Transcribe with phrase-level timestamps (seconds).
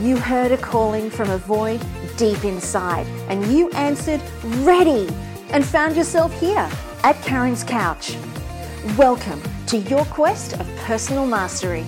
[0.00, 1.84] You heard a calling from a void
[2.16, 5.08] deep inside, and you answered ready
[5.50, 6.70] and found yourself here
[7.02, 8.16] at Karen's Couch.
[8.96, 11.84] Welcome to your quest of personal mastery.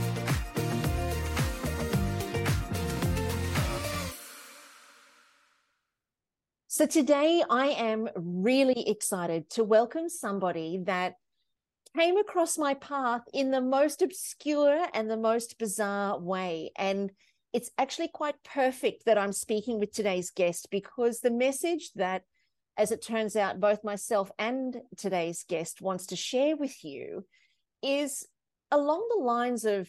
[6.67, 11.15] So, today I am really excited to welcome somebody that
[11.97, 16.73] came across my path in the most obscure and the most bizarre way.
[16.77, 17.12] And
[17.52, 22.23] it's actually quite perfect that I'm speaking with today's guest because the message that,
[22.76, 27.24] as it turns out, both myself and today's guest wants to share with you
[27.82, 28.26] is
[28.70, 29.88] along the lines of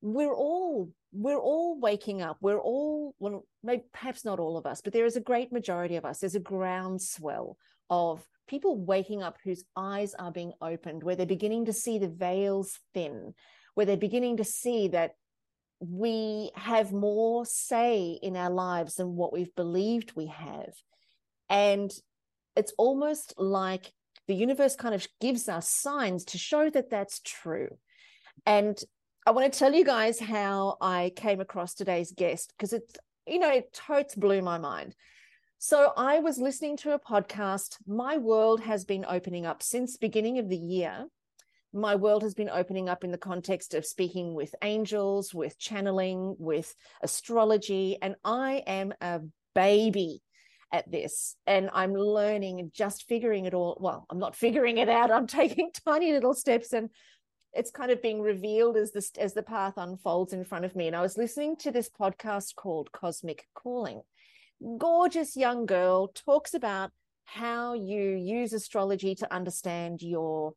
[0.00, 2.38] we're all we're all waking up.
[2.40, 5.96] We're all well maybe perhaps not all of us but there is a great majority
[5.96, 6.20] of us.
[6.20, 7.56] There's a groundswell
[7.90, 12.08] of people waking up whose eyes are being opened where they're beginning to see the
[12.08, 13.34] veils thin
[13.74, 15.12] where they're beginning to see that
[15.90, 20.72] we have more say in our lives than what we've believed we have
[21.50, 21.92] and
[22.56, 23.92] it's almost like
[24.28, 27.68] the universe kind of gives us signs to show that that's true
[28.46, 28.82] and
[29.24, 33.38] I want to tell you guys how I came across today's guest because it's, you
[33.38, 34.96] know, it totes blew my mind.
[35.58, 37.76] So I was listening to a podcast.
[37.86, 41.06] My world has been opening up since beginning of the year.
[41.72, 46.36] My world has been opening up in the context of speaking with angels, with channeling,
[46.38, 49.20] with astrology, and I am a
[49.54, 50.22] baby
[50.72, 53.76] at this and I'm learning and just figuring it all.
[53.80, 55.10] Well, I'm not figuring it out.
[55.10, 56.90] I'm taking tiny little steps and
[57.52, 60.86] it's kind of being revealed as this as the path unfolds in front of me
[60.86, 64.00] and i was listening to this podcast called cosmic calling
[64.78, 66.90] gorgeous young girl talks about
[67.24, 70.54] how you use astrology to understand your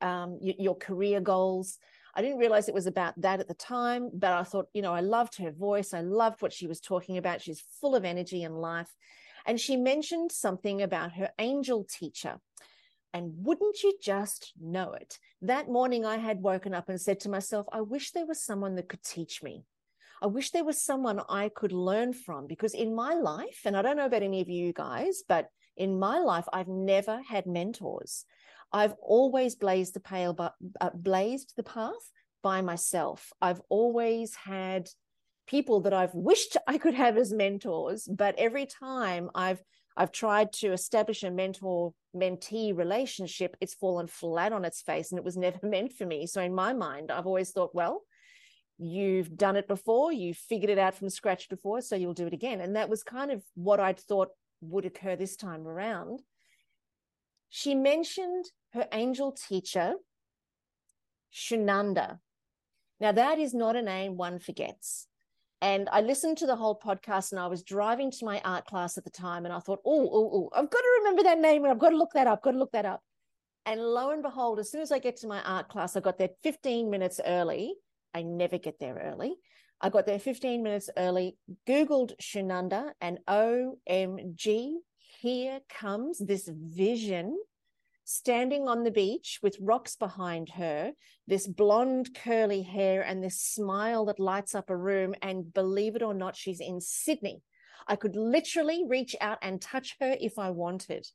[0.00, 1.78] um, your career goals
[2.14, 4.92] i didn't realize it was about that at the time but i thought you know
[4.92, 8.42] i loved her voice i loved what she was talking about she's full of energy
[8.42, 8.94] and life
[9.46, 12.40] and she mentioned something about her angel teacher
[13.16, 15.18] and wouldn't you just know it?
[15.40, 18.74] That morning, I had woken up and said to myself, I wish there was someone
[18.74, 19.64] that could teach me.
[20.20, 23.80] I wish there was someone I could learn from because in my life, and I
[23.80, 25.48] don't know about any of you guys, but
[25.78, 28.26] in my life, I've never had mentors.
[28.76, 32.10] I've always blazed the pale, but uh, blazed the path
[32.42, 33.32] by myself.
[33.40, 34.90] I've always had
[35.46, 39.62] people that I've wished I could have as mentors, but every time I've
[39.96, 45.18] I've tried to establish a mentor mentee relationship, it's fallen flat on its face and
[45.18, 46.26] it was never meant for me.
[46.26, 48.02] So, in my mind, I've always thought, well,
[48.76, 52.34] you've done it before, you've figured it out from scratch before, so you'll do it
[52.34, 52.60] again.
[52.60, 54.28] And that was kind of what I'd thought
[54.60, 56.20] would occur this time around.
[57.48, 59.94] She mentioned her angel teacher,
[61.32, 62.18] Shunanda.
[63.00, 65.06] Now, that is not a name one forgets.
[65.62, 68.98] And I listened to the whole podcast and I was driving to my art class
[68.98, 71.64] at the time and I thought, oh, oh, oh, I've got to remember that name
[71.64, 73.02] and I've got to look that up, got to look that up.
[73.64, 76.18] And lo and behold, as soon as I get to my art class, I got
[76.18, 77.74] there 15 minutes early.
[78.14, 79.34] I never get there early.
[79.80, 81.36] I got there 15 minutes early,
[81.68, 84.74] Googled Shunanda, and OMG,
[85.20, 87.38] here comes this vision
[88.04, 90.92] standing on the beach with rocks behind her,
[91.26, 95.14] this blonde curly hair, and this smile that lights up a room.
[95.22, 97.42] And believe it or not, she's in Sydney.
[97.88, 101.06] I could literally reach out and touch her if I wanted.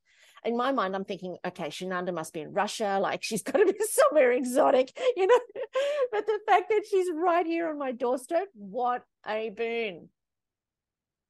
[0.44, 3.66] In my mind, I'm thinking, okay, Shunanda must be in Russia, like she's got to
[3.66, 5.40] be somewhere exotic, you know.
[6.12, 10.10] but the fact that she's right here on my doorstep, what a boon.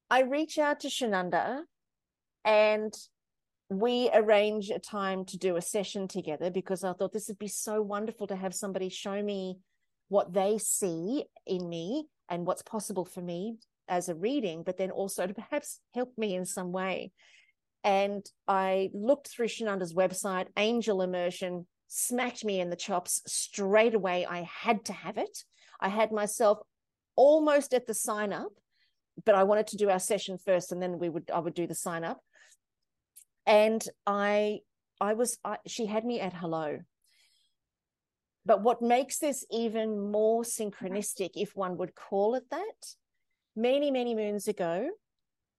[0.10, 1.62] I reach out to Shunanda
[2.46, 2.94] and
[3.70, 7.48] we arrange a time to do a session together because I thought this would be
[7.48, 9.60] so wonderful to have somebody show me
[10.10, 13.56] what they see in me and what's possible for me
[13.88, 17.12] as a reading, but then also to perhaps help me in some way.
[17.86, 24.26] And I looked through Shunanda's website, Angel Immersion, smacked me in the chops straight away.
[24.26, 25.46] I had to have it.
[25.80, 26.60] I had myself
[27.16, 28.52] almost at the sign up,
[29.26, 31.68] but I wanted to do our session first and then we would I would do
[31.68, 32.22] the sign up
[33.46, 34.60] and i
[35.00, 36.80] i was I, she had me at hello.
[38.44, 42.96] But what makes this even more synchronistic if one would call it that
[43.56, 44.90] many many moons ago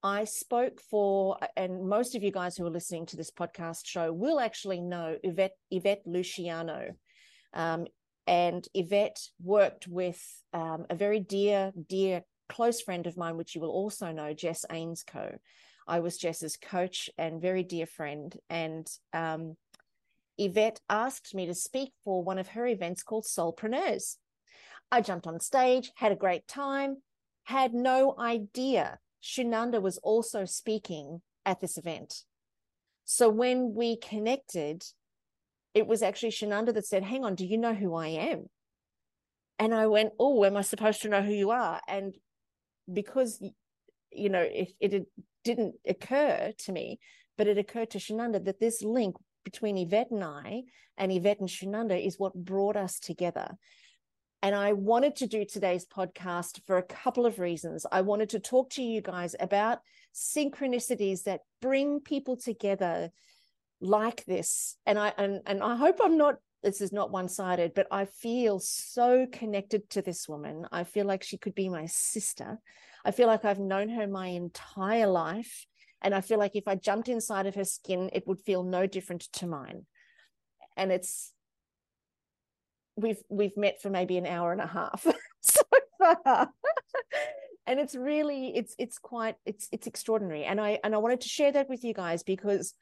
[0.02, 4.12] i spoke for and most of you guys who are listening to this podcast show
[4.12, 6.94] will actually know yvette yvette luciano.
[7.54, 7.86] Um,
[8.26, 10.20] and yvette worked with
[10.52, 14.64] um, a very dear dear close friend of mine which you will also know jess
[14.70, 15.38] ainscoe
[15.86, 18.34] I was Jess's coach and very dear friend.
[18.48, 19.56] And um,
[20.38, 24.16] Yvette asked me to speak for one of her events called Soulpreneurs.
[24.90, 26.98] I jumped on stage, had a great time,
[27.44, 32.24] had no idea Shunanda was also speaking at this event.
[33.04, 34.84] So when we connected,
[35.74, 38.46] it was actually Shunanda that said, Hang on, do you know who I am?
[39.58, 41.80] And I went, Oh, am I supposed to know who you are?
[41.86, 42.14] And
[42.92, 43.42] because,
[44.10, 45.06] you know, it, it
[45.44, 46.98] didn't occur to me,
[47.36, 50.62] but it occurred to Shunanda that this link between Yvette and I
[50.96, 53.56] and Yvette and Shunanda is what brought us together.
[54.42, 57.86] And I wanted to do today's podcast for a couple of reasons.
[57.90, 59.78] I wanted to talk to you guys about
[60.14, 63.10] synchronicities that bring people together
[63.80, 64.76] like this.
[64.84, 68.60] And I and, and I hope I'm not this is not one-sided, but I feel
[68.60, 70.66] so connected to this woman.
[70.70, 72.58] I feel like she could be my sister.
[73.04, 75.66] I feel like I've known her my entire life.
[76.02, 78.86] And I feel like if I jumped inside of her skin, it would feel no
[78.86, 79.86] different to mine.
[80.76, 81.32] And it's
[82.96, 85.06] we've we've met for maybe an hour and a half
[85.40, 85.62] so
[85.98, 86.50] far.
[87.66, 90.44] and it's really it's it's quite it's it's extraordinary.
[90.44, 92.74] And I and I wanted to share that with you guys because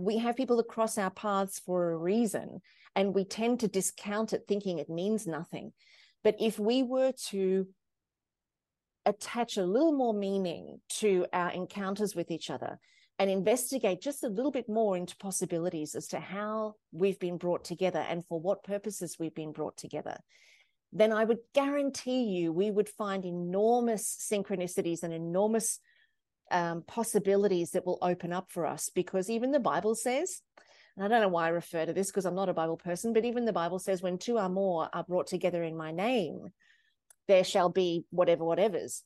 [0.00, 2.60] we have people that cross our paths for a reason
[2.96, 5.72] and we tend to discount it thinking it means nothing.
[6.24, 7.68] But if we were to
[9.06, 12.78] attach a little more meaning to our encounters with each other
[13.18, 17.64] and investigate just a little bit more into possibilities as to how we've been brought
[17.64, 20.18] together and for what purposes we've been brought together,
[20.92, 25.78] then I would guarantee you we would find enormous synchronicities and enormous
[26.50, 30.42] um, possibilities that will open up for us because even the Bible says,
[30.96, 33.12] and I don't know why I refer to this because I'm not a Bible person,
[33.12, 36.48] but even the Bible says, when two or more are brought together in my name,
[37.28, 39.02] there shall be whatever whatever's.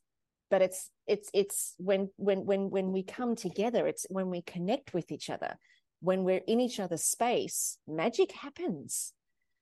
[0.50, 4.94] But it's it's it's when when when when we come together it's when we connect
[4.94, 5.58] with each other.
[6.00, 9.12] When we're in each other's space magic happens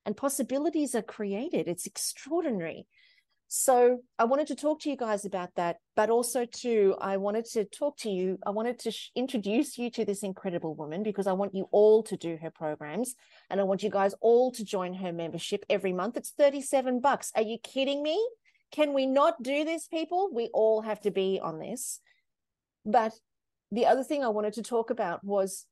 [0.05, 1.67] and possibilities are created.
[1.67, 2.85] It's extraordinary
[3.55, 7.45] so i wanted to talk to you guys about that but also too i wanted
[7.45, 11.27] to talk to you i wanted to sh- introduce you to this incredible woman because
[11.27, 13.13] i want you all to do her programs
[13.49, 17.31] and i want you guys all to join her membership every month it's 37 bucks
[17.35, 18.19] are you kidding me
[18.73, 20.31] can we not do this, people?
[20.33, 21.99] We all have to be on this.
[22.83, 23.13] But
[23.71, 25.67] the other thing I wanted to talk about was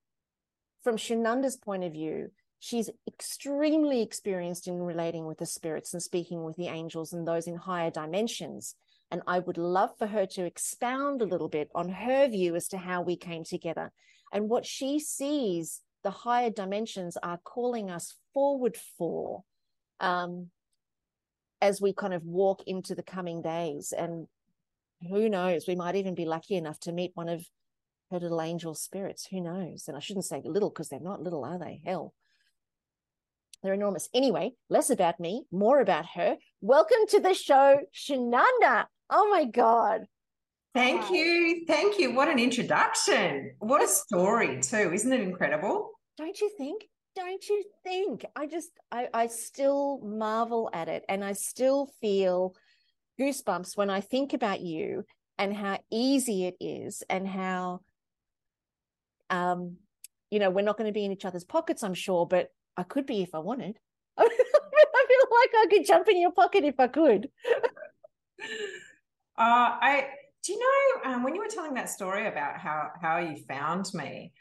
[0.84, 2.30] from Shunanda's point of view,
[2.62, 7.48] she's extremely experienced in relating with the spirits and speaking with the angels and those
[7.48, 8.76] in higher dimensions.
[9.12, 12.70] And I would love for her to expound a little bit on her view as
[12.70, 13.92] to how we came together
[14.32, 19.44] and what she sees the higher dimensions are calling us forward for.
[20.00, 20.52] Um,
[21.62, 23.94] as we kind of walk into the coming days.
[23.96, 24.28] And
[25.08, 27.46] who knows, we might even be lucky enough to meet one of
[28.10, 29.28] her little angel spirits.
[29.28, 29.86] Who knows?
[29.88, 31.82] And I shouldn't say little because they're not little, are they?
[31.86, 32.14] Hell.
[33.64, 34.10] They're enormous.
[34.14, 36.38] Anyway, less about me, more about her.
[36.62, 38.86] Welcome to the show, Shunanda.
[39.10, 40.06] Oh my God.
[40.74, 41.14] Thank Hi.
[41.14, 41.66] you.
[41.68, 42.14] Thank you.
[42.14, 43.54] What an introduction.
[43.60, 44.92] What a story, too.
[44.94, 45.92] Isn't it incredible?
[46.18, 46.84] Don't you think?
[47.16, 52.56] don't you think i just I, I still marvel at it and i still feel
[53.20, 55.04] goosebumps when i think about you
[55.38, 57.82] and how easy it is and how
[59.30, 59.78] um
[60.30, 62.84] you know we're not going to be in each other's pockets i'm sure but i
[62.84, 63.78] could be if i wanted
[64.18, 67.30] i feel like i could jump in your pocket if i could
[68.40, 68.48] uh
[69.38, 70.08] i
[70.44, 73.86] do you know um, when you were telling that story about how how you found
[73.94, 74.32] me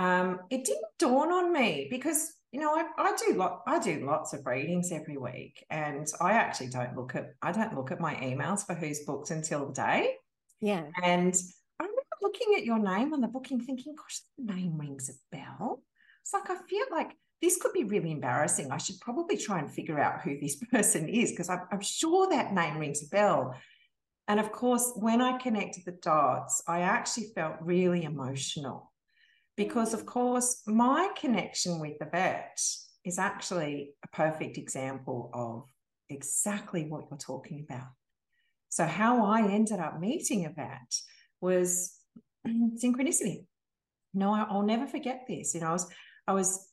[0.00, 4.06] um, it didn't dawn on me because you know I, I do lot I do
[4.06, 8.00] lots of readings every week, and I actually don't look at I don't look at
[8.00, 10.14] my emails for who's booked until the day.
[10.60, 11.34] Yeah, and
[11.78, 15.36] I remember looking at your name on the booking, thinking, "Gosh, the name rings a
[15.36, 15.82] bell."
[16.22, 17.10] It's like I feel like
[17.42, 18.70] this could be really embarrassing.
[18.70, 22.28] I should probably try and figure out who this person is because I'm, I'm sure
[22.30, 23.54] that name rings a bell.
[24.28, 28.90] And of course, when I connected the dots, I actually felt really emotional
[29.60, 32.58] because of course my connection with Yvette
[33.04, 35.64] is actually a perfect example of
[36.08, 37.88] exactly what you're talking about
[38.70, 40.94] so how i ended up meeting Yvette
[41.42, 41.94] was
[42.48, 43.44] synchronicity
[44.14, 45.86] no i'll never forget this you know i was
[46.26, 46.66] i was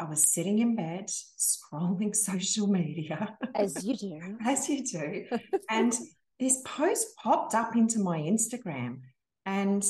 [0.00, 3.36] I was sitting in bed scrolling social media.
[3.54, 4.38] As you do.
[4.44, 5.26] As you do.
[5.70, 5.94] and
[6.40, 9.00] this post popped up into my Instagram.
[9.44, 9.84] And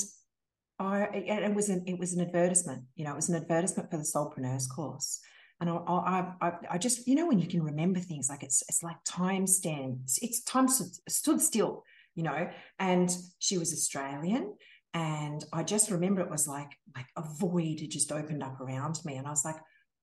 [0.78, 2.85] I, it was an it was an advertisement.
[2.97, 5.21] You know, it was an advertisement for the Soulpreneurs course.
[5.61, 8.62] And I, I, I, I just, you know, when you can remember things, like it's,
[8.69, 11.83] it's like time stands, it's time stood, stood still,
[12.14, 12.50] you know.
[12.78, 14.55] And she was Australian,
[14.93, 19.00] and I just remember it was like, like a void had just opened up around
[19.07, 19.57] me, and I was like,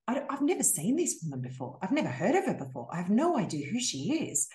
[0.06, 1.78] I, I've never seen this woman before.
[1.82, 2.88] I've never heard of her before.
[2.92, 4.48] I have no idea who she is.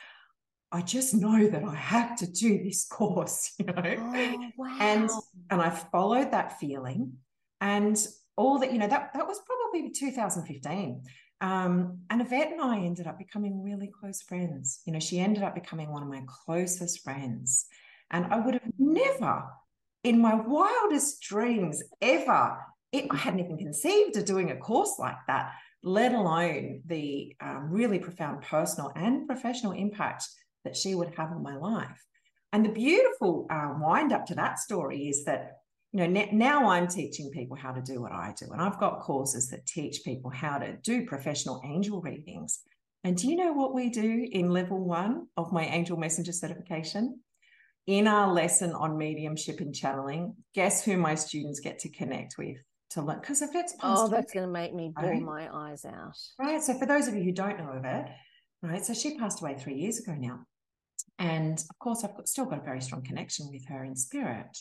[0.72, 3.74] I just know that I have to do this course, you know.
[3.76, 4.78] Oh, wow.
[4.80, 5.10] And
[5.50, 7.14] and I followed that feeling.
[7.62, 7.98] And
[8.38, 11.02] all that, you know, that that was probably 2015.
[11.42, 14.82] Um, and Yvette and I ended up becoming really close friends.
[14.86, 17.66] You know, she ended up becoming one of my closest friends.
[18.12, 19.44] And I would have never,
[20.04, 22.58] in my wildest dreams, ever,
[22.92, 25.52] it, I hadn't even conceived of doing a course like that,
[25.84, 30.28] let alone the um, really profound personal and professional impact
[30.66, 32.04] that she would have on my life.
[32.52, 35.58] And the beautiful uh, wind up to that story is that
[35.92, 39.00] you know now i'm teaching people how to do what i do and i've got
[39.00, 42.62] courses that teach people how to do professional angel readings.
[43.04, 47.22] And do you know what we do in level one of my angel messenger certification?
[47.88, 52.58] In our lesson on mediumship and channeling guess who my students get to connect with
[52.90, 55.22] to look because if it's oh that's going to make me bawl right?
[55.22, 58.06] my eyes out right so for those of you who don't know of it
[58.64, 60.40] right so she passed away three years ago now
[61.20, 64.58] and of course, I've got, still got a very strong connection with her in spirit.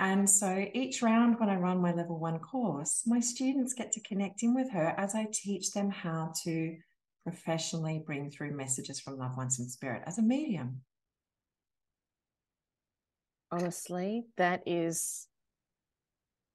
[0.00, 4.00] And so each round when I run my level one course, my students get to
[4.00, 6.76] connect in with her as I teach them how to
[7.22, 10.80] professionally bring through messages from loved ones in spirit as a medium.
[13.52, 15.28] Honestly, that is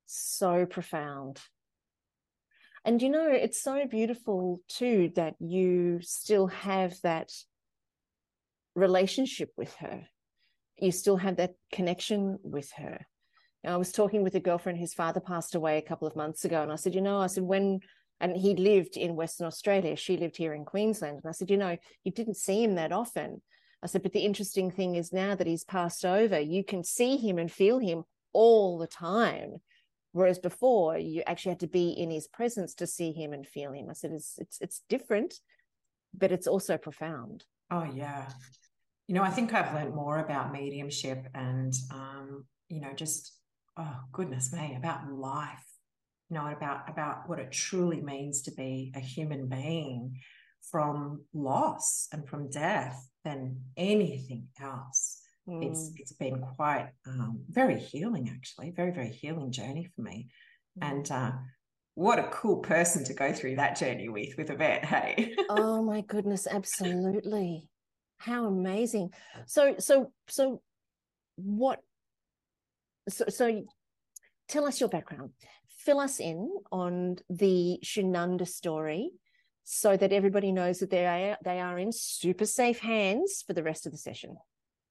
[0.06, 1.40] so profound.
[2.84, 7.32] And you know, it's so beautiful too that you still have that
[8.76, 10.04] relationship with her.
[10.78, 13.06] You still have that connection with her.
[13.66, 16.62] I was talking with a girlfriend whose father passed away a couple of months ago,
[16.62, 17.80] and I said, you know, I said when
[18.20, 19.96] and he lived in Western Australia.
[19.96, 21.20] She lived here in Queensland.
[21.24, 23.42] And I said, you know, you didn't see him that often.
[23.84, 27.18] I said, but the interesting thing is now that he's passed over, you can see
[27.18, 29.58] him and feel him all the time.
[30.16, 33.74] Whereas before, you actually had to be in his presence to see him and feel
[33.74, 33.90] him.
[33.90, 35.34] I said, it's it's it's different,
[36.14, 37.44] but it's also profound.
[37.70, 38.30] Oh yeah.
[39.08, 43.34] You know, I think I've learned more about mediumship and, um, you know, just,
[43.76, 45.68] oh, goodness me, about life,
[46.30, 50.22] you know, about, about what it truly means to be a human being
[50.72, 55.22] from loss and from death than anything else.
[55.48, 55.70] Mm.
[55.70, 60.28] It's it's been quite um, very healing, actually, very very healing journey for me,
[60.80, 60.90] mm.
[60.90, 61.32] and uh,
[61.94, 64.86] what a cool person to go through that journey with with Yvette.
[64.86, 67.70] Hey, oh my goodness, absolutely,
[68.18, 69.12] how amazing
[69.46, 70.62] so so so
[71.36, 71.80] what
[73.10, 73.64] so so
[74.48, 75.32] tell us your background
[75.86, 79.12] fill us in on the Shunanda story
[79.64, 83.64] so that everybody knows that they are they are in super safe hands for the
[83.64, 84.38] rest of the session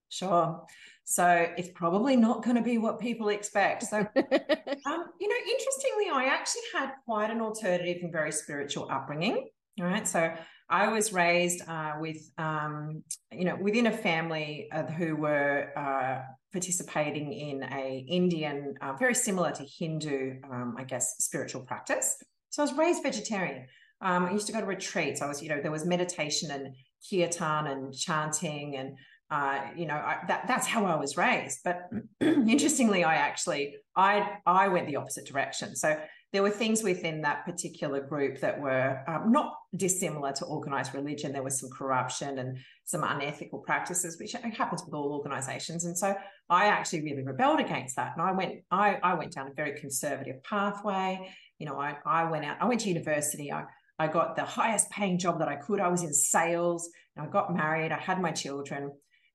[0.09, 0.65] sure
[1.05, 6.09] so it's probably not going to be what people expect so um, you know interestingly
[6.13, 9.49] i actually had quite an alternative and very spiritual upbringing
[9.81, 10.33] all right so
[10.69, 16.23] I was raised uh, with, um, you know, within a family uh, who were uh,
[16.53, 22.17] participating in a Indian, uh, very similar to Hindu, um, I guess, spiritual practice.
[22.51, 23.67] So I was raised vegetarian.
[24.01, 25.21] Um, I used to go to retreats.
[25.21, 26.75] I was, you know, there was meditation and
[27.09, 28.97] kirtan and chanting, and
[29.35, 31.59] uh, you know, I, that that's how I was raised.
[31.65, 35.75] But interestingly, I actually I I went the opposite direction.
[35.75, 35.99] So
[36.33, 41.33] there were things within that particular group that were um, not dissimilar to organized religion.
[41.33, 45.85] There was some corruption and some unethical practices, which happens with all organizations.
[45.85, 46.15] And so
[46.49, 48.13] I actually really rebelled against that.
[48.17, 51.29] And I went, I, I went down a very conservative pathway.
[51.59, 53.53] You know, I, I went out, I went to university.
[53.53, 53.65] I,
[53.99, 55.79] I got the highest paying job that I could.
[55.79, 56.91] I was in sales.
[57.17, 57.93] I got married.
[57.93, 58.91] I had my children.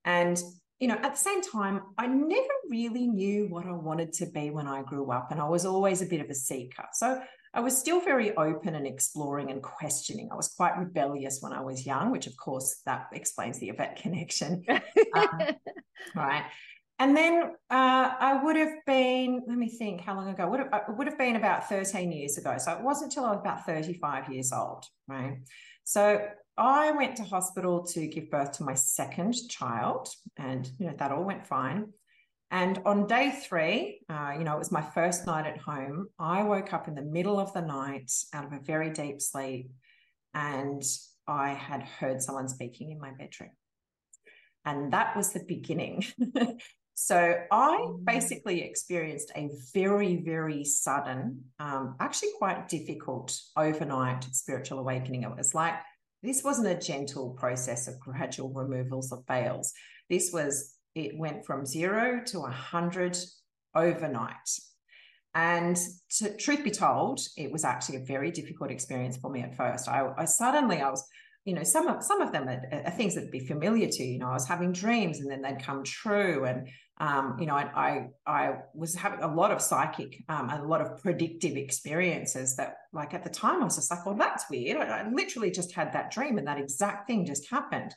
[0.06, 0.42] And
[0.80, 4.50] you know, at the same time, I never really knew what I wanted to be
[4.50, 6.86] when I grew up, and I was always a bit of a seeker.
[6.94, 7.22] So
[7.54, 10.30] I was still very open and exploring and questioning.
[10.32, 13.98] I was quite rebellious when I was young, which of course that explains the Yvette
[13.98, 14.64] connection.
[14.70, 15.40] um,
[16.16, 16.46] right.
[17.00, 20.70] And then uh, I would have been, let me think how long ago, would have,
[20.90, 22.58] it would have been about 13 years ago.
[22.58, 25.38] So it wasn't until I was about 35 years old, right?
[25.86, 26.28] So
[26.60, 31.12] I went to hospital to give birth to my second child, and you know that
[31.12, 31.94] all went fine.
[32.52, 36.08] And on day three, uh, you know, it was my first night at home.
[36.20, 39.72] I woke up in the middle of the night out of a very deep sleep,
[40.34, 40.84] and
[41.28, 43.52] I had heard someone speaking in my bedroom.
[44.66, 46.04] And that was the beginning.
[46.96, 48.04] so I mm.
[48.04, 55.24] basically experienced a very, very sudden, um, actually quite difficult overnight spiritual awakening.
[55.24, 55.76] It was like
[56.22, 59.74] this wasn't a gentle process of gradual removals of veils.
[60.10, 63.18] This was, it went from zero to a 100
[63.76, 64.36] overnight.
[65.36, 65.78] And
[66.18, 69.88] to, truth be told, it was actually a very difficult experience for me at first.
[69.88, 71.08] I, I suddenly, I was,
[71.46, 74.20] you know, some of some of them are, are things that'd be familiar to you.
[74.20, 76.68] Know, I was having dreams and then they'd come true, and
[77.00, 80.82] um, you know, I, I, I was having a lot of psychic um, a lot
[80.82, 84.78] of predictive experiences that, like at the time, I was just like, "Well, that's weird."
[84.78, 87.96] I, I literally just had that dream, and that exact thing just happened.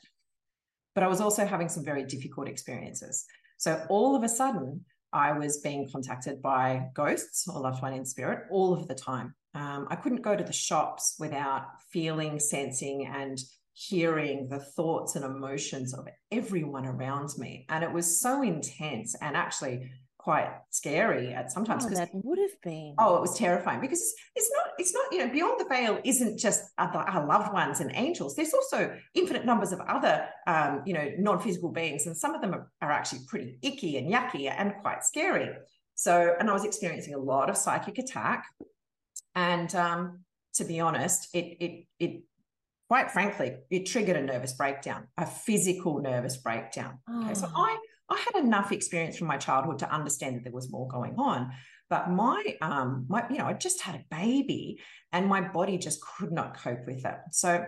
[0.95, 3.25] But I was also having some very difficult experiences.
[3.57, 8.05] So all of a sudden, I was being contacted by ghosts or loved one in
[8.05, 9.35] spirit all of the time.
[9.53, 13.37] Um, I couldn't go to the shops without feeling, sensing, and
[13.73, 17.65] hearing the thoughts and emotions of everyone around me.
[17.69, 19.91] And it was so intense and actually
[20.23, 21.85] quite scary at sometimes.
[21.85, 22.95] Oh, that would have been.
[22.97, 25.99] Oh, it was terrifying because it's, it's not, it's not, you know, beyond the veil
[26.05, 28.33] isn't just our, our loved ones and angels.
[28.33, 32.07] There's also infinite numbers of other, um, you know, non-physical beings.
[32.07, 35.49] And some of them are, are actually pretty icky and yucky and quite scary.
[35.95, 38.45] So, and I was experiencing a lot of psychic attack.
[39.35, 40.19] And um,
[40.55, 42.23] to be honest, it, it, it,
[42.87, 46.99] quite frankly, it triggered a nervous breakdown, a physical nervous breakdown.
[47.09, 47.25] Oh.
[47.25, 47.49] Okay, so.
[47.53, 47.77] I
[48.09, 51.51] I had enough experience from my childhood to understand that there was more going on.
[51.89, 54.79] But my um my you know I just had a baby
[55.11, 57.17] and my body just could not cope with it.
[57.31, 57.65] So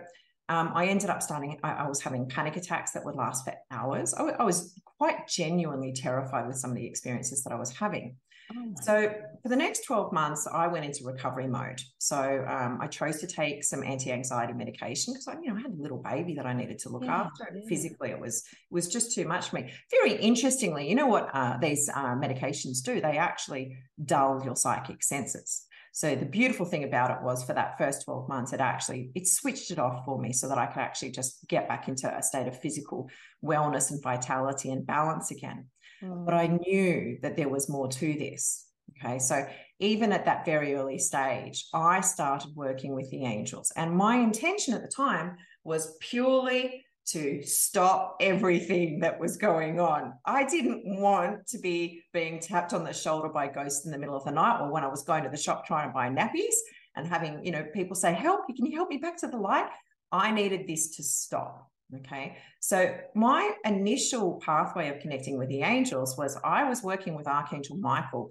[0.48, 1.58] um, I ended up starting.
[1.62, 4.14] I, I, was having panic attacks that would last for hours.
[4.14, 8.16] I, I was quite genuinely terrified with some of the experiences that I was having.
[8.54, 9.12] Oh so
[9.42, 11.80] for the next 12 months, I went into recovery mode.
[11.98, 15.72] So um, I chose to take some anti-anxiety medication because I, you know, I had
[15.72, 17.48] a little baby that I needed to look yeah, after.
[17.54, 17.62] Yeah.
[17.68, 19.72] Physically, it was it was just too much for me.
[19.90, 23.00] Very interestingly, you know what uh, these uh, medications do?
[23.00, 25.66] They actually dull your psychic senses.
[25.96, 29.26] So the beautiful thing about it was for that first 12 months, it actually it
[29.26, 32.22] switched it off for me so that I could actually just get back into a
[32.22, 33.08] state of physical
[33.42, 35.68] wellness and vitality and balance again.
[36.02, 36.60] But I mm.
[36.66, 38.66] knew that there was more to this.
[39.04, 39.18] Okay.
[39.18, 39.46] So
[39.80, 43.72] even at that very early stage, I started working with the angels.
[43.76, 50.14] And my intention at the time was purely to stop everything that was going on.
[50.24, 54.16] I didn't want to be being tapped on the shoulder by ghosts in the middle
[54.16, 56.54] of the night or when I was going to the shop trying to buy nappies
[56.96, 59.68] and having, you know, people say, help, can you help me back to the light?
[60.10, 61.70] I needed this to stop.
[61.94, 62.36] Okay.
[62.60, 67.76] So, my initial pathway of connecting with the angels was I was working with Archangel
[67.76, 68.30] Michael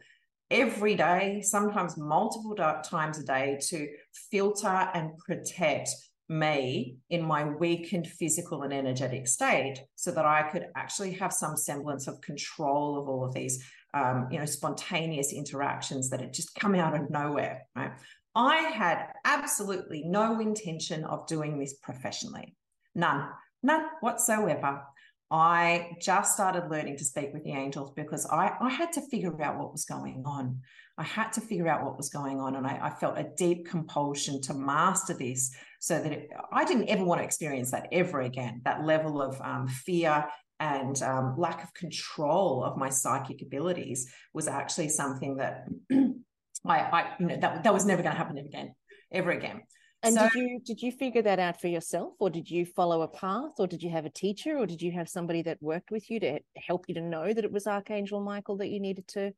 [0.52, 3.88] every day, sometimes multiple times a day, to
[4.30, 5.90] filter and protect
[6.28, 11.56] me in my weakened physical and energetic state so that I could actually have some
[11.56, 13.64] semblance of control of all of these,
[13.94, 17.68] um, you know, spontaneous interactions that had just come out of nowhere.
[17.76, 17.92] Right.
[18.36, 22.56] I had absolutely no intention of doing this professionally.
[22.96, 23.30] None.
[23.66, 24.84] None whatsoever.
[25.32, 29.42] I just started learning to speak with the angels because I, I had to figure
[29.42, 30.60] out what was going on.
[31.00, 32.56] I had to figure out what was going on.
[32.56, 36.90] And I, I felt a deep compulsion to master this so that it, I didn't
[36.90, 40.26] ever want to experience that ever again, that level of um, fear
[40.60, 47.14] and um, lack of control of my psychic abilities was actually something that I, I
[47.20, 48.76] you know, that, that was never going to happen again,
[49.12, 49.64] ever again.
[50.06, 53.02] And so, did you did you figure that out for yourself, or did you follow
[53.02, 55.90] a path, or did you have a teacher, or did you have somebody that worked
[55.90, 59.08] with you to help you to know that it was Archangel Michael that you needed
[59.10, 59.32] to?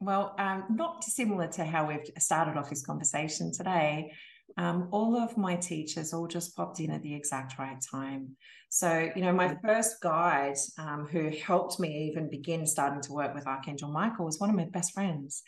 [0.00, 4.12] Well, um, not dissimilar to how we've started off this conversation today.
[4.56, 8.36] Um, all of my teachers all just popped in at the exact right time.
[8.70, 13.34] So, you know, my first guide um, who helped me even begin starting to work
[13.34, 15.42] with Archangel Michael was one of my best friends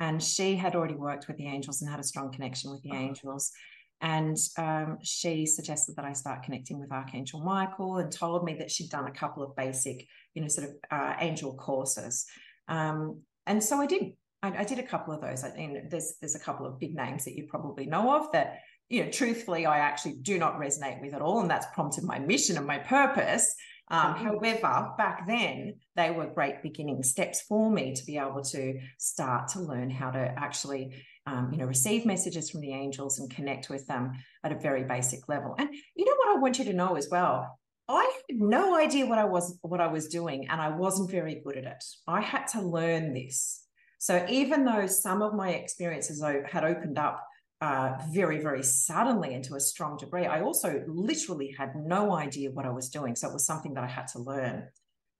[0.00, 2.92] and she had already worked with the angels and had a strong connection with the
[2.92, 2.96] oh.
[2.96, 3.52] angels
[4.00, 8.70] and um, she suggested that I start connecting with Archangel Michael and told me that
[8.70, 12.26] she'd done a couple of basic, you know, sort of uh, angel courses.
[12.68, 14.12] Um, and so I did.
[14.40, 15.42] I, I, did a couple of those.
[15.42, 18.60] I mean, there's there's a couple of big names that you probably know of that,
[18.88, 22.20] you know, truthfully, I actually do not resonate with at all, and that's prompted my
[22.20, 23.52] mission and my purpose.
[23.90, 24.26] Um, mm-hmm.
[24.26, 29.48] However, back then, they were great beginning steps for me to be able to start
[29.48, 33.70] to learn how to actually, um, you know, receive messages from the angels and connect
[33.70, 34.12] with them
[34.44, 35.54] at a very basic level.
[35.58, 37.58] And you know what I want you to know as well.
[37.88, 41.40] I had no idea what I was what I was doing, and I wasn't very
[41.42, 41.84] good at it.
[42.06, 43.64] I had to learn this.
[43.98, 47.26] So even though some of my experiences had opened up
[47.60, 50.26] uh, very, very suddenly into a strong degree.
[50.26, 53.16] I also literally had no idea what I was doing.
[53.16, 54.68] So it was something that I had to learn.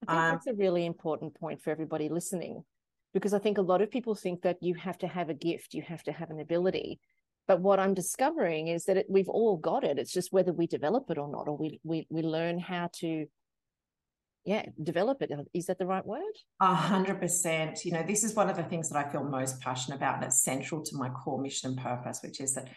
[0.07, 2.63] I think um, that's a really important point for everybody listening,
[3.13, 5.75] because I think a lot of people think that you have to have a gift,
[5.75, 7.01] you have to have an ability.
[7.49, 9.99] But what I'm discovering is that it, we've all got it.
[9.99, 13.27] It's just whether we develop it or not, or we we we learn how to
[14.45, 15.31] yeah develop it.
[15.55, 16.23] Is that the right word?
[16.61, 17.85] A hundred percent.
[17.85, 20.25] You know this is one of the things that i feel most passionate about and
[20.25, 22.69] it's central to my core mission and purpose which is that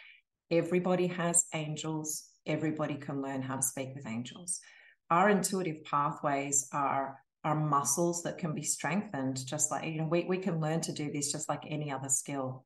[0.49, 2.25] everybody has angels.
[2.45, 4.59] Everybody can learn how to speak with angels.
[5.09, 10.25] Our intuitive pathways are are muscles that can be strengthened just like you know we,
[10.25, 12.65] we can learn to do this just like any other skill.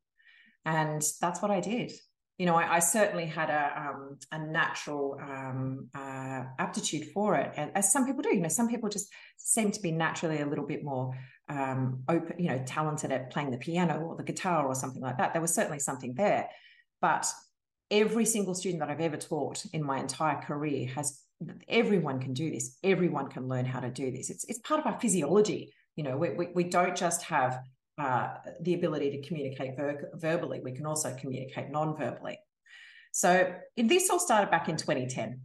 [0.66, 1.92] And that's what i did
[2.38, 7.54] you know i, I certainly had a um, a natural um, uh, aptitude for it
[7.56, 10.46] and as some people do you know some people just seem to be naturally a
[10.46, 11.14] little bit more
[11.48, 15.18] um, open you know talented at playing the piano or the guitar or something like
[15.20, 15.34] that.
[15.34, 16.50] There was certainly something there
[17.02, 17.32] but
[17.92, 21.22] every single student that i've ever taught in my entire career has
[21.68, 22.78] everyone can do this.
[22.84, 24.30] Everyone can learn how to do this.
[24.30, 27.60] It's, it's part of our physiology you know we, we, we don't just have
[27.98, 32.38] uh, the ability to communicate ver- verbally we can also communicate non-verbally
[33.12, 35.40] so this all started back in 2010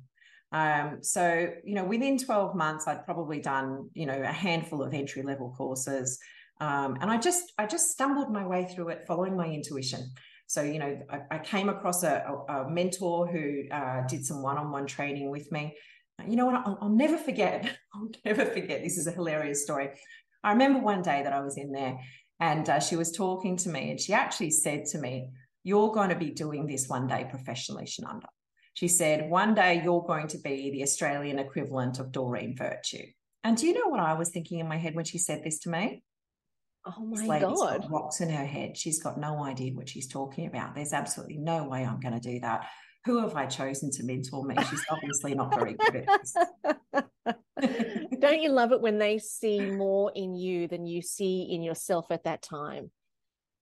[0.52, 4.92] um, so you know within 12 months i'd probably done you know a handful of
[4.92, 6.18] entry level courses
[6.60, 10.10] um, and i just i just stumbled my way through it following my intuition
[10.50, 14.42] so, you know, I, I came across a, a, a mentor who uh, did some
[14.42, 15.76] one on one training with me.
[16.26, 16.56] You know what?
[16.66, 17.70] I'll, I'll never forget.
[17.94, 18.82] I'll never forget.
[18.82, 19.90] This is a hilarious story.
[20.42, 22.00] I remember one day that I was in there
[22.40, 25.28] and uh, she was talking to me and she actually said to me,
[25.62, 28.26] You're going to be doing this one day professionally, Shunanda.
[28.74, 33.04] She said, One day you're going to be the Australian equivalent of Doreen Virtue.
[33.44, 35.60] And do you know what I was thinking in my head when she said this
[35.60, 36.02] to me?
[36.86, 37.82] Oh my this God.
[37.82, 38.76] Got rocks in her head.
[38.76, 40.74] She's got no idea what she's talking about.
[40.74, 42.66] There's absolutely no way I'm going to do that.
[43.04, 44.56] Who have I chosen to mentor me?
[44.68, 47.34] She's obviously not very good at this.
[48.18, 52.06] Don't you love it when they see more in you than you see in yourself
[52.10, 52.90] at that time?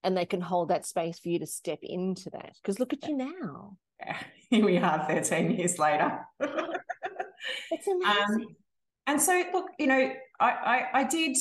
[0.04, 2.52] And they can hold that space for you to step into that.
[2.62, 3.76] Because look at you now.
[4.00, 4.16] Yeah.
[4.50, 6.20] Here we are 13 years later.
[6.40, 8.06] it's amazing.
[8.06, 8.46] Um,
[9.06, 11.36] and so look, you know, I, I, I did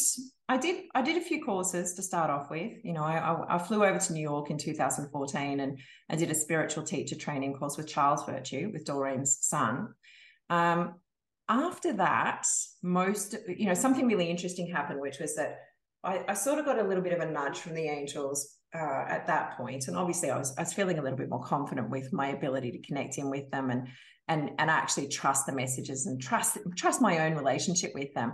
[0.49, 2.71] I did I did a few courses to start off with.
[2.83, 5.77] You know, I, I, flew over to New York in 2014 and
[6.09, 9.89] I did a spiritual teacher training course with Charles Virtue, with Doreen's son.
[10.49, 10.95] Um,
[11.49, 12.45] after that,
[12.83, 15.59] most you know, something really interesting happened, which was that
[16.03, 19.05] I, I sort of got a little bit of a nudge from the angels uh,
[19.07, 21.89] at that point, and obviously I was I was feeling a little bit more confident
[21.89, 23.87] with my ability to connect in with them and
[24.27, 28.33] and and actually trust the messages and trust trust my own relationship with them.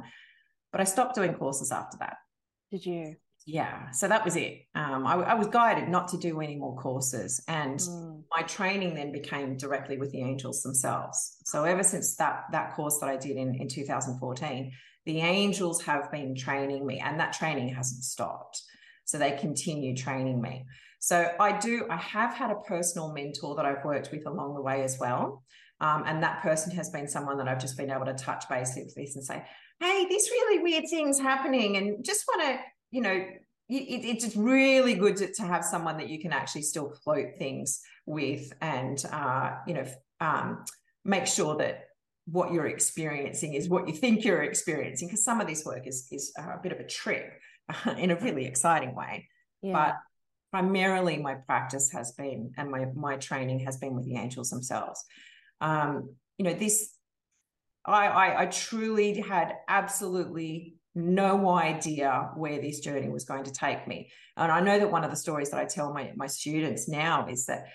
[0.72, 2.18] But I stopped doing courses after that.
[2.72, 3.16] Did you?
[3.46, 3.92] Yeah.
[3.92, 4.66] So that was it.
[4.74, 7.44] Um, I, I, was guided not to do any more courses.
[7.48, 8.24] And mm.
[8.32, 11.38] my training then became directly with the angels themselves.
[11.46, 14.72] So ever since that, that course that I did in, in 2014,
[15.06, 18.62] the angels have been training me and that training hasn't stopped.
[19.06, 20.66] So they continue training me.
[21.00, 24.62] So I do, I have had a personal mentor that I've worked with along the
[24.62, 25.44] way as well.
[25.82, 28.74] Um, and that person has been someone that I've just been able to touch base
[28.78, 29.44] with this and say,
[29.82, 31.76] hey, this really weird thing's happening.
[31.76, 32.60] And just want to,
[32.94, 33.36] you know, it,
[33.70, 37.82] it's just really good to, to, have someone that you can actually still float things
[38.06, 39.86] with and, uh, you know,
[40.20, 40.64] um,
[41.04, 41.86] make sure that
[42.26, 45.08] what you're experiencing is what you think you're experiencing.
[45.08, 47.42] Because some of this work is, is a bit of a trick
[47.98, 49.28] in a really exciting way.
[49.62, 49.74] Yeah.
[49.74, 49.96] But
[50.54, 55.04] primarily my practice has been and my my training has been with the angels themselves
[55.62, 56.96] um, you know this
[57.84, 63.88] I, I i truly had absolutely no idea where this journey was going to take
[63.88, 66.88] me and i know that one of the stories that i tell my my students
[66.88, 67.66] now is that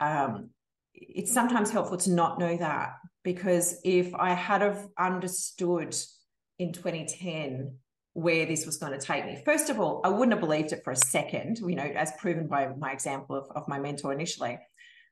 [0.00, 0.50] um,
[0.92, 2.92] it's sometimes helpful to not know that
[3.24, 5.94] because if i had have understood
[6.58, 7.72] in 2010
[8.18, 9.40] where this was going to take me.
[9.44, 12.48] First of all, I wouldn't have believed it for a second, you know, as proven
[12.48, 14.58] by my example of, of my mentor initially.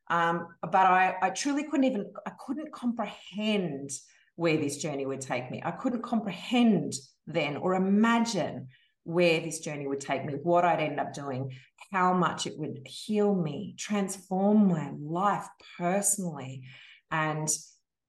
[0.09, 3.90] Um, but I, I truly couldn't even, I couldn't comprehend
[4.35, 5.62] where this journey would take me.
[5.64, 6.95] I couldn't comprehend
[7.27, 8.69] then or imagine
[9.05, 11.53] where this journey would take me, what I'd end up doing,
[11.93, 15.47] how much it would heal me, transform my life
[15.79, 16.65] personally,
[17.11, 17.49] and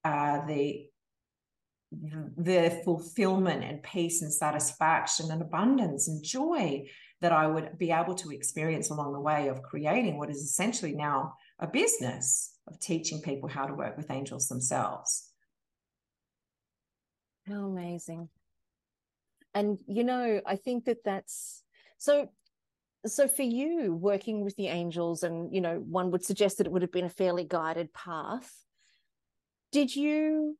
[0.03, 0.87] uh, the
[1.91, 6.85] the fulfillment and peace and satisfaction and abundance and joy
[7.21, 10.93] that I would be able to experience along the way of creating what is essentially
[10.93, 15.31] now a business of teaching people how to work with angels themselves.
[17.47, 18.27] How amazing.
[19.57, 21.63] And, you know, I think that that's
[21.97, 22.29] so.
[23.07, 26.73] So, for you working with the angels, and, you know, one would suggest that it
[26.73, 28.51] would have been a fairly guided path.
[29.71, 30.57] Did you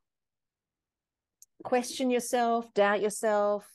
[1.64, 3.70] question yourself, doubt yourself,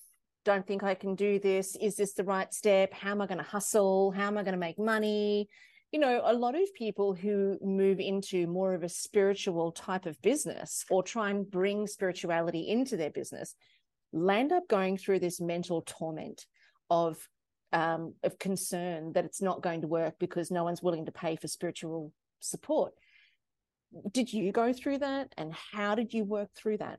[0.44, 1.76] don't think I can do this.
[1.76, 2.92] Is this the right step?
[2.92, 4.10] How am I going to hustle?
[4.10, 5.48] How am I going to make money?
[5.92, 10.20] You know, a lot of people who move into more of a spiritual type of
[10.20, 13.54] business or try and bring spirituality into their business
[14.12, 16.46] land up going through this mental torment
[16.90, 17.16] of
[17.72, 21.36] um, of concern that it's not going to work because no one's willing to pay
[21.36, 22.92] for spiritual support
[24.10, 26.98] did you go through that and how did you work through that?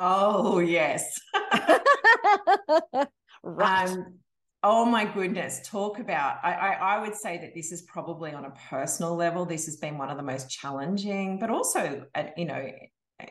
[0.00, 1.20] Oh, yes.
[3.42, 3.88] right.
[3.88, 4.18] Um,
[4.62, 5.60] oh my goodness.
[5.64, 9.46] Talk about, I, I, I, would say that this is probably on a personal level.
[9.46, 12.70] This has been one of the most challenging, but also, uh, you know,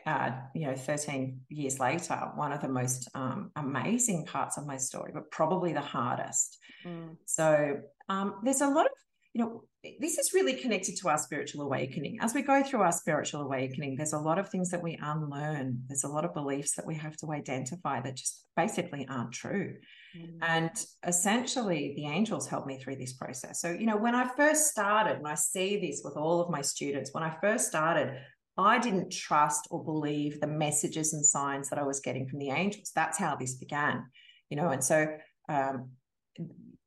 [0.06, 4.76] uh, you know, 13 years later, one of the most um, amazing parts of my
[4.76, 6.58] story, but probably the hardest.
[6.84, 7.16] Mm.
[7.24, 8.92] So um, there's a lot of,
[9.32, 9.62] you know,
[10.00, 12.18] this is really connected to our spiritual awakening.
[12.20, 15.82] As we go through our spiritual awakening, there's a lot of things that we unlearn.
[15.86, 19.76] There's a lot of beliefs that we have to identify that just basically aren't true.
[20.18, 20.38] Mm.
[20.42, 20.70] And
[21.06, 23.60] essentially, the angels helped me through this process.
[23.60, 26.62] So, you know, when I first started, and I see this with all of my
[26.62, 28.18] students, when I first started,
[28.58, 32.50] I didn't trust or believe the messages and signs that I was getting from the
[32.50, 32.92] angels.
[32.94, 34.06] That's how this began,
[34.48, 34.70] you know.
[34.70, 35.06] And so,
[35.48, 35.90] um,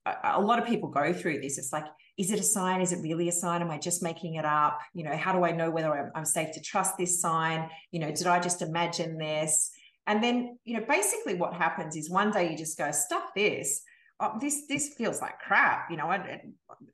[0.05, 1.57] a, a lot of people go through this.
[1.57, 1.85] It's like,
[2.17, 2.81] is it a sign?
[2.81, 3.61] Is it really a sign?
[3.61, 4.79] Am I just making it up?
[4.93, 7.69] You know, how do I know whether I'm, I'm safe to trust this sign?
[7.91, 9.71] You know, did I just imagine this?
[10.07, 13.83] And then, you know, basically what happens is one day you just go, stuff this
[14.19, 16.11] oh, this this feels like crap you know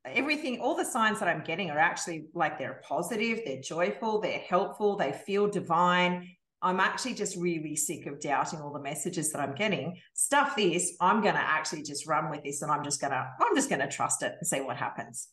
[0.06, 4.40] everything all the signs that i'm getting are actually like they're positive they're joyful they're
[4.40, 6.30] helpful they feel divine.
[6.62, 10.00] I'm actually just really sick of doubting all the messages that i'm getting.
[10.14, 13.28] Stuff this i'm going to actually just run with this and i'm just going to
[13.40, 15.28] i'm just going to trust it and see what happens.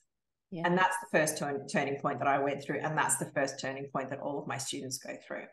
[0.50, 0.64] Yeah.
[0.66, 3.58] and that's the first turn, turning point that i went through and that's the first
[3.58, 5.46] turning point that all of my students go through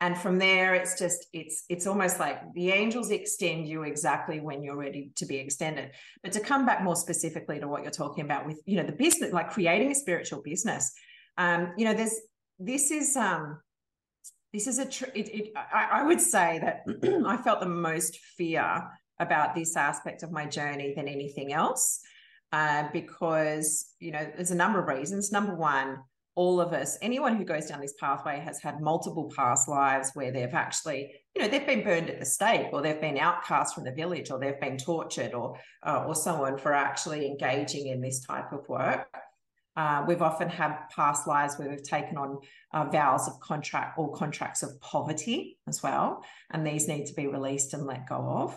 [0.00, 4.62] and from there it's just it's it's almost like the angels extend you exactly when
[4.62, 5.90] you're ready to be extended.
[6.22, 8.92] But to come back more specifically to what you're talking about with you know the
[8.92, 10.92] business like creating a spiritual business
[11.36, 12.14] um you know there's
[12.58, 13.60] this is um
[14.52, 16.82] this is a tr- it, it, I, I would say that
[17.26, 18.82] i felt the most fear
[19.20, 22.00] about this aspect of my journey than anything else
[22.52, 25.32] uh, because you know there's a number of reasons.
[25.32, 25.98] Number one
[26.38, 30.30] all of us, anyone who goes down this pathway has had multiple past lives where
[30.30, 33.82] they've actually, you know, they've been burned at the stake or they've been outcast from
[33.82, 38.00] the village or they've been tortured or, uh, or so on for actually engaging in
[38.00, 39.08] this type of work.
[39.76, 42.38] Uh, we've often had past lives where we've taken on
[42.72, 46.22] uh, vows of contract or contracts of poverty as well.
[46.52, 48.56] And these need to be released and let go of.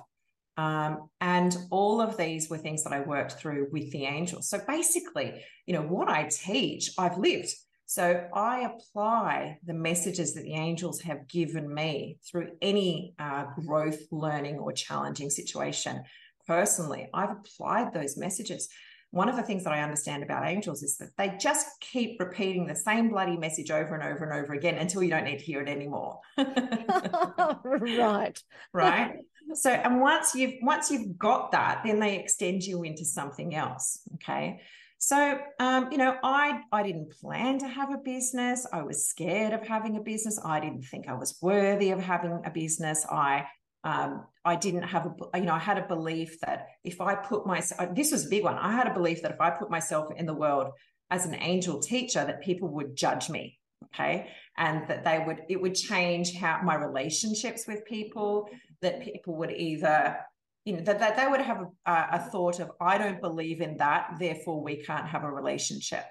[0.56, 4.50] Um, and all of these were things that I worked through with the angels.
[4.50, 7.52] So basically, you know, what I teach, I've lived.
[7.92, 14.00] So I apply the messages that the angels have given me through any uh, growth,
[14.12, 16.02] learning, or challenging situation.
[16.48, 18.70] Personally, I've applied those messages.
[19.10, 22.66] One of the things that I understand about angels is that they just keep repeating
[22.66, 25.44] the same bloody message over and over and over again until you don't need to
[25.44, 26.22] hear it anymore.
[26.38, 28.42] right.
[28.72, 29.16] right.
[29.54, 34.00] So and once you've once you've got that, then they extend you into something else.
[34.14, 34.62] Okay.
[35.04, 38.68] So, um, you know, I I didn't plan to have a business.
[38.72, 40.40] I was scared of having a business.
[40.46, 43.04] I didn't think I was worthy of having a business.
[43.10, 43.48] I
[43.84, 47.48] um, I didn't have a, you know, I had a belief that if I put
[47.48, 48.60] myself, this was a big one.
[48.60, 50.68] I had a belief that if I put myself in the world
[51.10, 55.60] as an angel teacher, that people would judge me, okay, and that they would, it
[55.60, 58.50] would change how my relationships with people.
[58.84, 60.18] That people would either
[60.66, 63.78] you know that, that they would have a, a thought of i don't believe in
[63.78, 66.06] that therefore we can't have a relationship.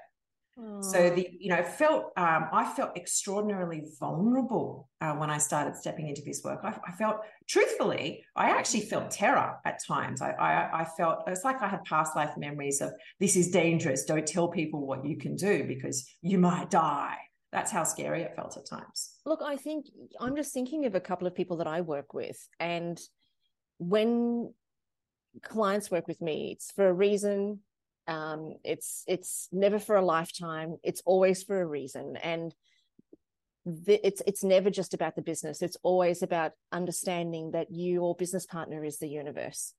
[0.82, 6.08] So the you know felt um, i felt extraordinarily vulnerable uh, when i started stepping
[6.08, 6.60] into this work.
[6.62, 10.20] I, I, felt truthfully i actually felt terror at times.
[10.20, 14.04] I, I i felt it's like i had past life memories of this is dangerous.
[14.04, 17.16] Don't tell people what you can do because you might die.
[17.52, 19.14] That's how scary it felt at times.
[19.24, 19.86] Look i think
[20.20, 23.00] i'm just thinking of a couple of people that i work with and
[23.80, 24.52] when
[25.42, 27.60] clients work with me, it's for a reason.
[28.06, 30.76] Um, it's it's never for a lifetime.
[30.82, 32.54] It's always for a reason, and
[33.64, 35.62] the, it's it's never just about the business.
[35.62, 39.72] It's always about understanding that your business partner is the universe,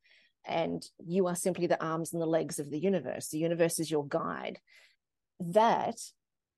[0.46, 3.30] and you are simply the arms and the legs of the universe.
[3.30, 4.60] The universe is your guide.
[5.40, 6.00] That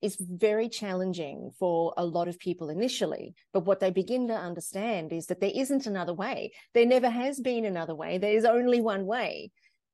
[0.03, 3.33] is very challenging for a lot of people initially.
[3.53, 6.51] But what they begin to understand is that there isn't another way.
[6.73, 8.17] There never has been another way.
[8.17, 9.51] There is only one way.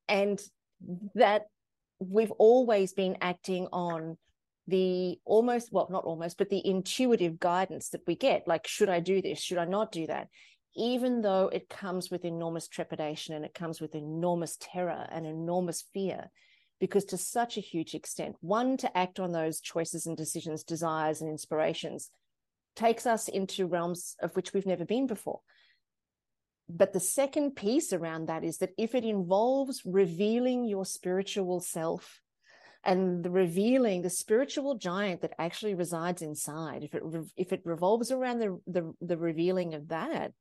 [0.08, 0.42] And
[1.14, 1.44] that
[2.00, 4.18] we've always been acting on
[4.68, 9.02] the almost, well, not almost, but the intuitive guidance that we get like, should I
[9.02, 9.40] do this?
[9.40, 10.28] Should I not do that?
[10.76, 15.84] Even though it comes with enormous trepidation and it comes with enormous terror and enormous
[15.94, 16.32] fear
[16.80, 21.22] because to such a huge extent, one, to act on those choices and decisions, desires
[21.22, 22.10] and inspirations
[22.76, 25.42] takes us into realms of which we've never been before.
[26.70, 32.22] But the second piece around that is that if it involves revealing your spiritual self,
[32.84, 37.04] and the revealing the spiritual giant that actually resides inside if it
[37.36, 40.32] if it revolves around the the, the revealing of that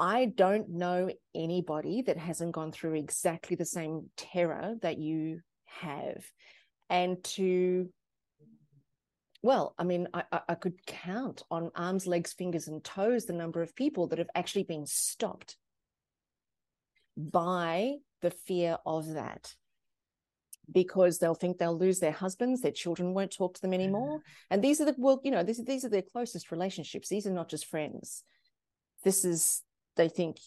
[0.00, 6.24] I don't know anybody that hasn't gone through exactly the same terror that you have.
[6.88, 7.90] And to,
[9.42, 13.60] well, I mean, I, I could count on arms, legs, fingers, and toes the number
[13.60, 15.58] of people that have actually been stopped
[17.14, 19.54] by the fear of that
[20.72, 24.18] because they'll think they'll lose their husbands, their children won't talk to them anymore.
[24.18, 24.22] Mm.
[24.50, 27.10] And these are the well, you know, these, these are their closest relationships.
[27.10, 28.24] These are not just friends.
[29.04, 29.62] This is
[29.96, 30.38] they think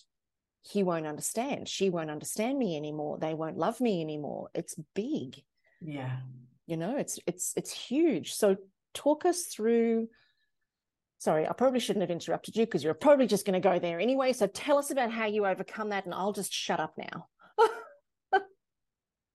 [0.62, 4.50] he won't understand, she won't understand me anymore, they won't love me anymore.
[4.54, 5.44] It's big.
[5.82, 6.18] Yeah.
[6.66, 8.34] You know, it's it's it's huge.
[8.34, 8.56] So
[8.94, 10.08] talk us through
[11.24, 14.00] sorry, I probably shouldn't have interrupted you because you're probably just going to go there
[14.00, 14.34] anyway.
[14.34, 17.28] So tell us about how you overcome that, and I'll just shut up now.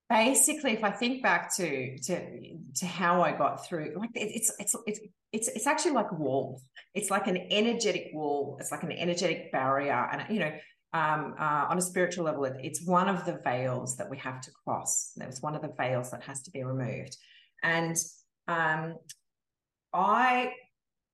[0.09, 4.75] Basically, if I think back to to to how I got through, like it's it's
[4.87, 4.99] it's
[5.31, 6.61] it's it's actually like a wall.
[6.95, 8.57] It's like an energetic wall.
[8.59, 10.51] It's like an energetic barrier, and you know,
[10.93, 14.41] um, uh, on a spiritual level, it, it's one of the veils that we have
[14.41, 15.11] to cross.
[15.17, 17.15] It's one of the veils that has to be removed,
[17.61, 17.95] and
[18.47, 18.95] um,
[19.93, 20.53] I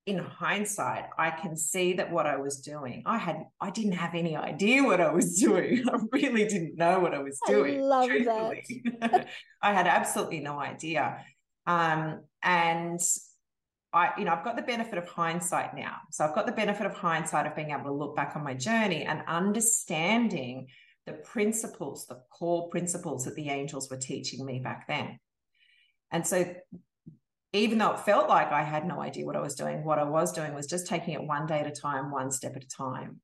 [0.06, 4.14] in hindsight, I can see that what I was doing, I had, I didn't have
[4.14, 5.84] any idea what I was doing.
[5.92, 7.80] I really didn't know what I was doing.
[7.80, 8.84] I love truthfully.
[9.02, 9.28] that.
[9.62, 11.24] I had absolutely no idea.
[11.66, 13.00] Um, and
[13.94, 15.98] I, you know, I've got the benefit of hindsight now.
[16.12, 18.54] So I've got the benefit of hindsight of being able to look back on my
[18.54, 20.68] journey and understanding
[21.08, 25.20] the principles, the core principles that the angels were teaching me back then.
[26.12, 26.54] And so
[27.56, 30.04] even though it felt like I had no idea what I was doing, what I
[30.04, 32.68] was doing was just taking it one day at a time, one step at a
[32.68, 33.22] time.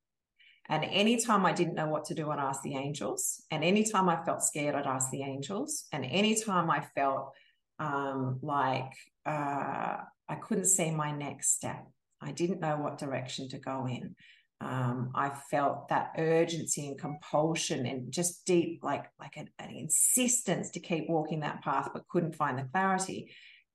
[0.70, 3.44] And anytime I didn't know what to do, I'd ask the angels.
[3.52, 5.86] And anytime I felt scared, I'd ask the angels.
[5.92, 7.34] And anytime I felt
[7.80, 8.94] um, like
[9.26, 9.98] uh,
[10.30, 11.86] I couldn't see my next step,
[12.22, 14.16] I didn't know what direction to go in.
[14.62, 20.70] Um, I felt that urgency and compulsion and just deep, like like an, an insistence
[20.72, 23.32] to keep walking that path, but couldn't find the clarity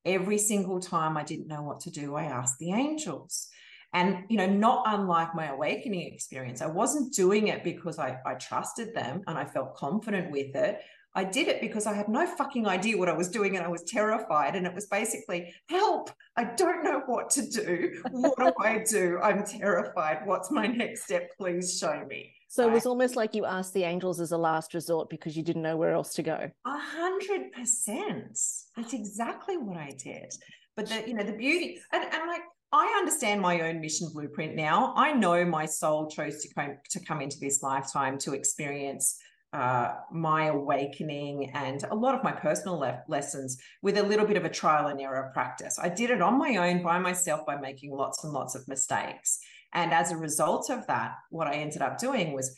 [0.06, 3.48] every single time I didn't know what to do, I asked the angels.
[3.92, 8.34] And, you know, not unlike my awakening experience, I wasn't doing it because I, I
[8.34, 10.80] trusted them and I felt confident with it.
[11.14, 13.68] I did it because I had no fucking idea what I was doing and I
[13.68, 14.54] was terrified.
[14.54, 18.02] And it was basically, help, I don't know what to do.
[18.10, 19.18] What do I do?
[19.22, 20.26] I'm terrified.
[20.26, 21.30] What's my next step?
[21.38, 22.34] Please show me.
[22.48, 25.42] So it was almost like you asked the angels as a last resort because you
[25.42, 26.50] didn't know where else to go.
[26.66, 28.38] A hundred percent.
[28.76, 30.32] That's exactly what I did.
[30.76, 34.54] But the, you know, the beauty and, and like I understand my own mission blueprint
[34.54, 34.92] now.
[34.96, 39.18] I know my soul chose to come to come into this lifetime to experience
[39.52, 44.36] uh, my awakening and a lot of my personal le- lessons with a little bit
[44.36, 45.78] of a trial and error practice.
[45.78, 49.38] I did it on my own by myself by making lots and lots of mistakes.
[49.72, 52.54] And as a result of that, what I ended up doing was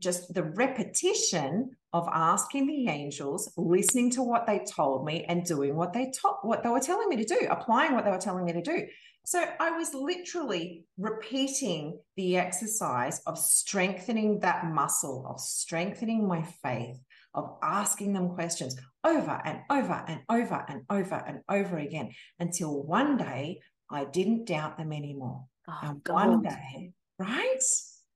[0.00, 5.76] just the repetition of asking the angels, listening to what they told me, and doing
[5.76, 8.44] what they told what they were telling me to do, applying what they were telling
[8.44, 8.86] me to do.
[9.24, 16.96] So I was literally repeating the exercise of strengthening that muscle, of strengthening my faith,
[17.34, 22.82] of asking them questions over and over and over and over and over again until
[22.82, 23.60] one day
[23.90, 25.44] I didn't doubt them anymore.
[25.68, 26.16] Oh, and gold.
[26.16, 27.62] one day, right?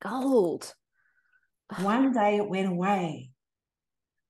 [0.02, 0.74] Gold.
[1.80, 3.30] One day it went away.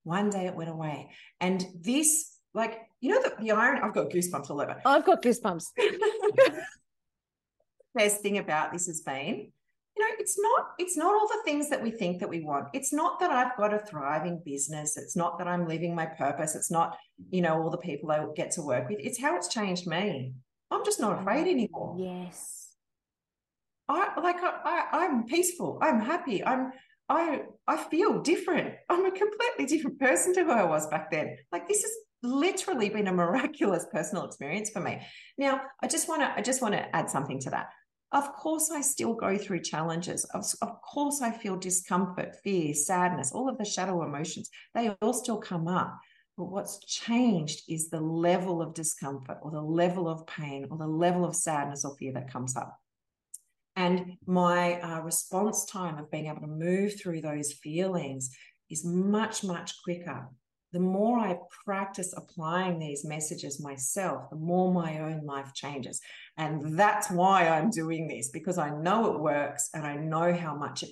[0.05, 1.11] One day it went away.
[1.41, 4.81] And this, like, you know, the, the iron, I've got goosebumps all over.
[4.85, 5.65] I've got goosebumps.
[7.95, 9.53] Best thing about this has been,
[9.97, 12.69] you know, it's not, it's not all the things that we think that we want.
[12.73, 14.97] It's not that I've got a thriving business.
[14.97, 16.57] It's not that I'm living my purpose.
[16.57, 16.97] It's not,
[17.31, 18.99] you know, all the people I get to work with.
[19.01, 20.35] It's how it's changed me.
[20.71, 21.95] I'm just not afraid anymore.
[21.99, 22.71] Yes.
[23.89, 25.79] I like I, I I'm peaceful.
[25.83, 26.45] I'm happy.
[26.45, 26.73] I'm
[27.09, 28.75] I I feel different.
[28.89, 31.37] I'm a completely different person to who I was back then.
[31.53, 35.01] Like this has literally been a miraculous personal experience for me.
[35.37, 37.69] Now, I just want to I just want to add something to that.
[38.13, 40.25] Of course, I still go through challenges.
[40.27, 44.51] Of, of course, I feel discomfort, fear, sadness, all of the shadow emotions.
[44.73, 45.99] They all still come up.
[46.37, 50.87] But what's changed is the level of discomfort or the level of pain or the
[50.87, 52.79] level of sadness or fear that comes up.
[53.77, 58.31] And my uh, response time of being able to move through those feelings
[58.71, 60.29] is much, much quicker.
[60.73, 66.01] The more I practice applying these messages myself, the more my own life changes.
[66.37, 70.57] And that's why I'm doing this because I know it works and I know how
[70.57, 70.91] much it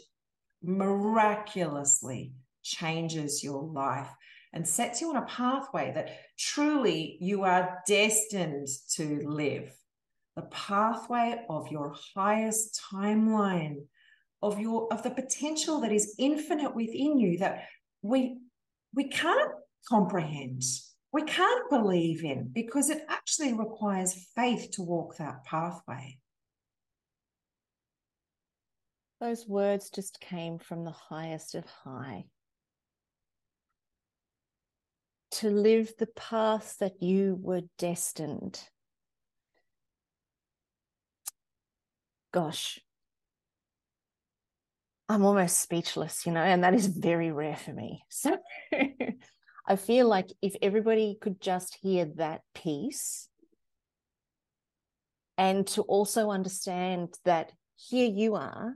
[0.63, 4.09] miraculously changes your life.
[4.55, 9.73] and sets you on a pathway that truly you are destined to live.
[10.37, 13.87] The pathway of your highest timeline,
[14.43, 17.67] of your of the potential that is infinite within you that
[18.03, 18.39] we
[18.95, 19.53] we can't
[19.89, 20.63] comprehend
[21.13, 26.19] we can't believe in because it actually requires faith to walk that pathway.
[29.21, 32.25] Those words just came from the highest of high.
[35.33, 38.61] To live the path that you were destined
[42.33, 42.81] gosh
[45.13, 48.05] I'm almost speechless, you know, and that is very rare for me.
[48.11, 48.39] So
[49.67, 53.29] I feel like if everybody could just hear that piece
[55.39, 58.75] and to also understand that here you are,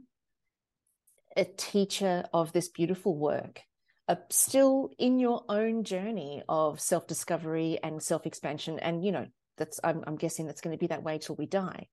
[1.37, 3.63] a teacher of this beautiful work,
[4.09, 8.79] uh, still in your own journey of self discovery and self expansion.
[8.79, 9.27] And, you know,
[9.57, 11.89] that's, I'm, I'm guessing that's going to be that way till we die.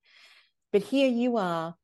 [0.73, 1.75] But here you are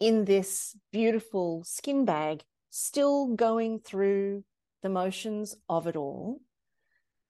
[0.00, 4.44] in this beautiful skin bag, still going through
[4.82, 6.40] the motions of it all,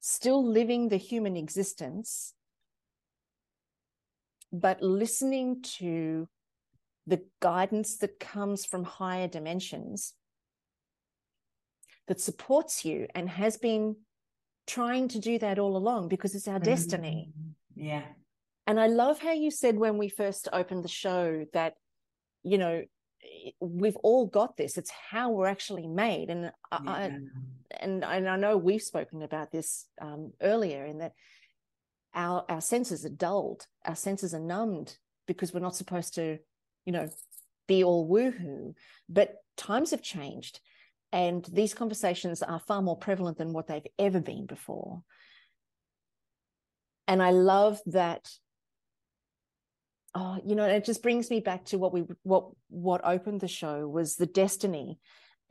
[0.00, 2.32] still living the human existence,
[4.50, 6.28] but listening to
[7.06, 10.14] the guidance that comes from higher dimensions
[12.08, 13.96] that supports you and has been
[14.66, 16.64] trying to do that all along because it's our mm-hmm.
[16.64, 17.32] destiny.
[17.74, 18.02] Yeah.
[18.66, 21.74] And I love how you said when we first opened the show that
[22.42, 22.82] you know
[23.60, 26.30] we've all got this it's how we're actually made.
[26.30, 26.78] And yeah.
[26.86, 27.10] I,
[27.80, 31.12] and and I know we've spoken about this um, earlier in that
[32.14, 34.96] our our senses are dulled our senses are numbed
[35.26, 36.38] because we're not supposed to
[36.84, 37.08] you know
[37.68, 38.74] be all woohoo.
[39.08, 40.60] But times have changed
[41.12, 45.02] and these conversations are far more prevalent than what they've ever been before.
[47.08, 48.28] And i love that
[50.16, 53.48] oh, you know, it just brings me back to what we what what opened the
[53.48, 54.98] show was the destiny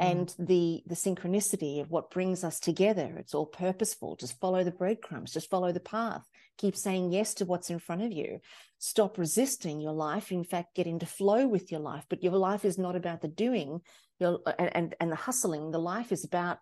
[0.02, 0.12] mm.
[0.12, 0.48] and mm.
[0.48, 3.16] the the synchronicity of what brings us together.
[3.20, 4.16] It's all purposeful.
[4.16, 5.34] Just follow the breadcrumbs.
[5.34, 6.26] Just follow the path.
[6.58, 8.40] Keep saying yes to what's in front of you.
[8.80, 10.32] Stop resisting your life.
[10.32, 12.06] In fact, get into flow with your life.
[12.10, 13.82] But your life is not about the doing,
[14.20, 15.70] your and and, and the hustling.
[15.70, 16.58] The life is about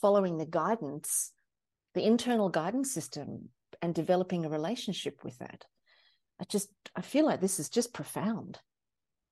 [0.00, 1.32] following the guidance,
[1.94, 3.48] the internal guidance system,
[3.82, 5.64] and developing a relationship with that.
[6.40, 8.58] I just I feel like this is just profound.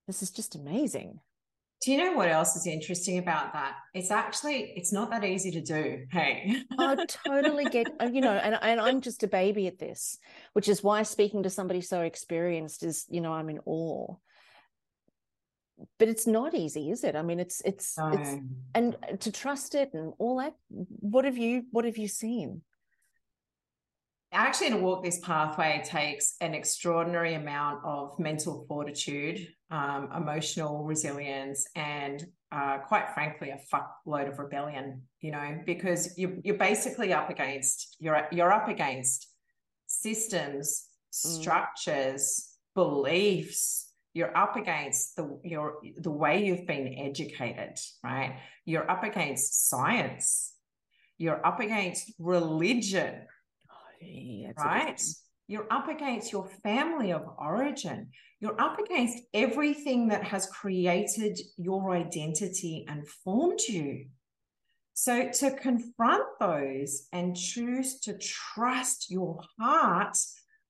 [0.06, 1.20] This is just amazing.
[1.82, 3.74] Do you know what else is interesting about that?
[3.92, 6.06] It's actually it's not that easy to do.
[6.10, 6.96] Hey, I
[7.26, 10.18] totally get uh, you know, and and I'm just a baby at this,
[10.54, 14.16] which is why speaking to somebody so experienced is you know I'm in awe.
[15.98, 17.14] But it's not easy, is it?
[17.14, 18.08] I mean, it's it's no.
[18.08, 18.30] it's
[18.74, 20.54] and to trust it and all that.
[20.70, 22.62] What have you What have you seen?
[24.36, 31.66] Actually to walk this pathway takes an extraordinary amount of mental fortitude, um, emotional resilience,
[31.74, 35.02] and uh, quite frankly, a fuckload of rebellion.
[35.20, 39.28] You know, because you you're basically up against you're you're up against
[39.86, 41.40] systems, mm.
[41.40, 43.90] structures, beliefs.
[44.12, 48.38] You're up against the your the way you've been educated, right?
[48.64, 50.52] You're up against science.
[51.18, 53.22] You're up against religion
[54.58, 55.00] right?
[55.48, 58.08] You're up against your family of origin.
[58.40, 64.06] You're up against everything that has created your identity and formed you.
[64.94, 70.16] So, to confront those and choose to trust your heart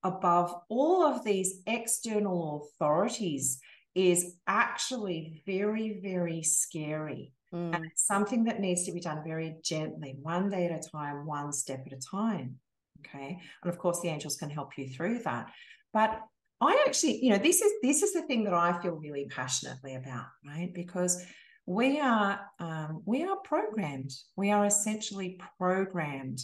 [0.03, 3.59] above all of these external authorities
[3.95, 7.33] is actually very, very scary.
[7.53, 7.75] Mm.
[7.75, 11.25] And it's something that needs to be done very gently, one day at a time,
[11.25, 12.59] one step at a time.
[12.99, 13.39] Okay.
[13.63, 15.51] And of course, the angels can help you through that.
[15.93, 16.21] But
[16.59, 19.95] I actually, you know, this is this is the thing that I feel really passionately
[19.95, 20.73] about, right?
[20.73, 21.23] Because
[21.65, 24.11] we are um, we are programmed.
[24.35, 26.39] We are essentially programmed,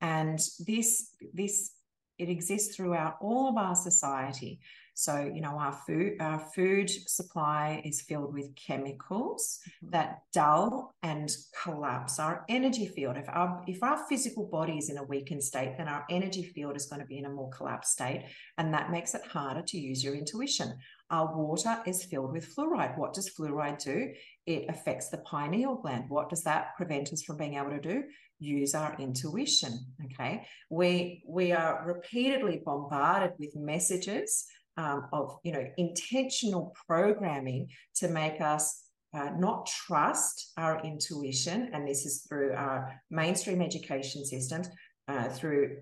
[0.00, 1.72] and this this
[2.18, 4.60] it exists throughout all of our society.
[4.98, 9.90] So, you know, our food, our food supply is filled with chemicals mm-hmm.
[9.90, 11.30] that dull and
[11.62, 13.18] collapse our energy field.
[13.18, 16.76] If our if our physical body is in a weakened state, then our energy field
[16.76, 18.24] is going to be in a more collapsed state,
[18.56, 20.72] and that makes it harder to use your intuition.
[21.10, 22.96] Our water is filled with fluoride.
[22.96, 24.12] What does fluoride do?
[24.46, 26.06] It affects the pineal gland.
[26.08, 28.04] What does that prevent us from being able to do?
[28.38, 29.72] Use our intuition.
[30.06, 30.46] Okay.
[30.70, 34.46] We we are repeatedly bombarded with messages
[34.76, 38.82] um, of you know intentional programming to make us
[39.14, 44.68] uh, not trust our intuition, and this is through our mainstream education systems,
[45.08, 45.78] uh, through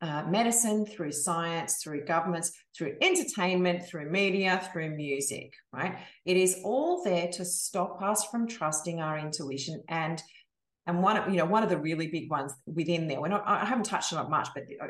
[0.00, 5.98] uh, medicine, through science, through governments, through entertainment, through media, through music, right?
[6.24, 10.22] It is all there to stop us from trusting our intuition and
[10.86, 13.20] and one of you know one of the really big ones within there.
[13.20, 14.86] We're not, I haven't touched on it much, but uh,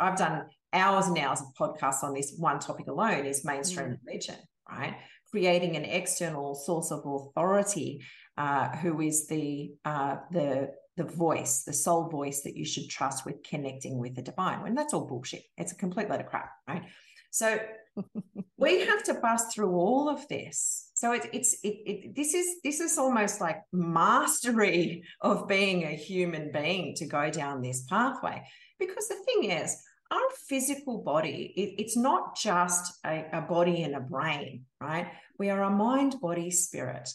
[0.00, 3.96] I've done hours and hours of podcasts on this one topic alone is mainstream mm.
[4.06, 4.36] religion,
[4.68, 4.96] right?
[5.30, 8.02] Creating an external source of authority,
[8.36, 13.24] uh, who is the uh, the the voice, the sole voice that you should trust
[13.24, 14.62] with connecting with the divine.
[14.62, 15.42] When that's all bullshit.
[15.56, 16.82] It's a complete load of crap, right?
[17.30, 17.58] So
[18.58, 20.90] we have to bust through all of this.
[20.94, 25.96] So it, it's it, it this is this is almost like mastery of being a
[25.96, 28.42] human being to go down this pathway.
[28.78, 29.76] Because the thing is,
[30.10, 35.08] our physical body, it, it's not just a, a body and a brain, right?
[35.38, 37.08] We are a mind, body, spirit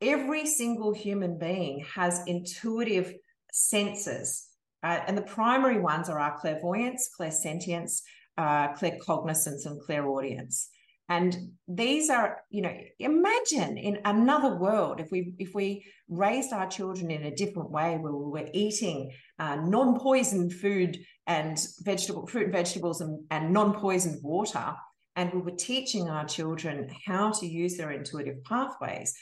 [0.00, 3.14] every single human being has intuitive
[3.52, 4.46] senses.
[4.82, 8.00] Uh, and the primary ones are our clairvoyance, clairsentience,
[8.38, 10.70] uh, claircognizance, and clairaudience.
[11.10, 11.36] And
[11.66, 17.10] these are, you know, imagine in another world if we if we raised our children
[17.10, 19.10] in a different way, where we were eating
[19.40, 24.74] uh, non-poisoned food and vegetable fruit and vegetables and, and non-poisoned water,
[25.16, 29.14] and we were teaching our children how to use their intuitive pathways,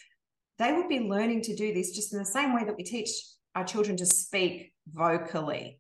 [0.59, 3.11] they would be learning to do this just in the same way that we teach
[3.55, 5.79] our children to speak vocally.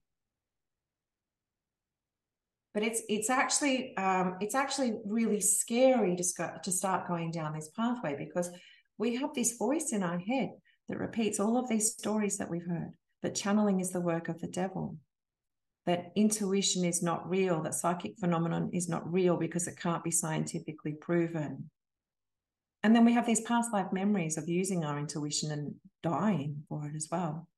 [2.75, 7.55] But it's it's actually um, it's actually really scary to, sc- to start going down
[7.55, 8.51] this pathway because
[8.99, 10.51] we have this voice in our head
[10.89, 12.93] that repeats all of these stories that we've heard
[13.23, 14.97] that channeling is the work of the devil
[15.87, 20.11] that intuition is not real that psychic phenomenon is not real because it can't be
[20.11, 21.71] scientifically proven
[22.83, 26.87] and then we have these past life memories of using our intuition and dying for
[26.87, 27.49] it as well.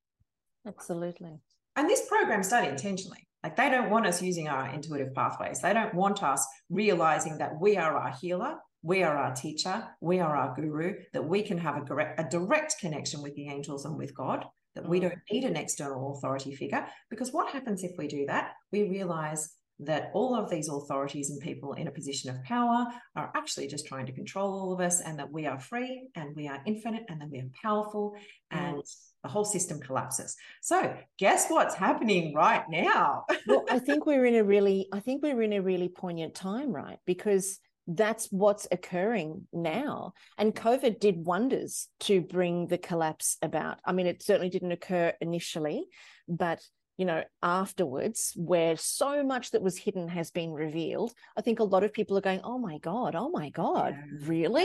[0.67, 1.39] Absolutely.
[1.77, 3.27] And this program's done intentionally.
[3.43, 5.61] Like they don't want us using our intuitive pathways.
[5.61, 10.21] They don't want us realizing that we are our healer, we are our teacher, we
[10.21, 13.85] are our guru, that we can have a direct, a direct connection with the angels
[13.85, 14.45] and with God,
[14.75, 15.03] that we mm.
[15.03, 16.87] don't need an external authority figure.
[17.11, 18.53] Because what happens if we do that?
[18.73, 23.33] We realize that all of these authorities and people in a position of power are
[23.35, 26.47] actually just trying to control all of us and that we are free and we
[26.49, 28.15] are infinite and that we are powerful
[28.51, 28.97] and mm.
[29.23, 30.37] the whole system collapses.
[30.61, 33.25] So, guess what's happening right now?
[33.47, 36.73] well, I think we're in a really I think we're in a really poignant time,
[36.73, 36.99] right?
[37.07, 37.59] Because
[37.97, 40.13] that's what's occurring now.
[40.39, 43.79] And COVID did wonders to bring the collapse about.
[43.85, 45.85] I mean, it certainly didn't occur initially,
[46.29, 46.61] but
[46.97, 51.65] you know, afterwards, where so much that was hidden has been revealed, I think a
[51.65, 54.29] lot of people are going, oh my God, oh my God, yeah.
[54.29, 54.65] really?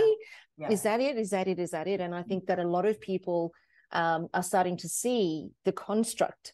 [0.58, 0.68] Yeah.
[0.68, 0.72] Yeah.
[0.72, 1.18] Is that it?
[1.18, 1.60] Is that it?
[1.60, 2.02] Is that it?
[2.02, 3.54] And I think that a lot of people
[3.92, 6.54] um, are starting to see the construct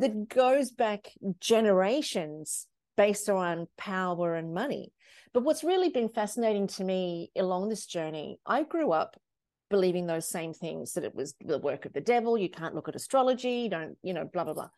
[0.00, 1.10] that goes back
[1.40, 2.66] generations
[2.96, 4.92] based on power and money.
[5.36, 9.20] But what's really been fascinating to me along this journey, I grew up
[9.68, 12.88] believing those same things that it was the work of the devil you can't look
[12.88, 14.70] at astrology don't you know blah blah blah.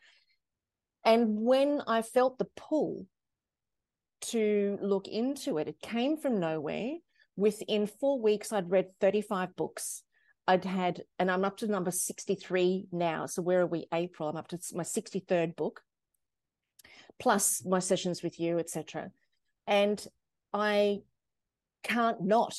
[1.05, 3.07] And when i felt the pull
[4.33, 6.95] to look into it it came from nowhere.
[7.37, 10.03] Within 4 weeks i'd read 35 books.
[10.49, 13.87] I'd had and i'm up to number 63 now so where are we?
[13.95, 15.83] April i'm up to my 63rd book
[17.21, 19.13] plus my sessions with you etc
[19.69, 20.05] and
[20.53, 21.01] i
[21.83, 22.57] can't not.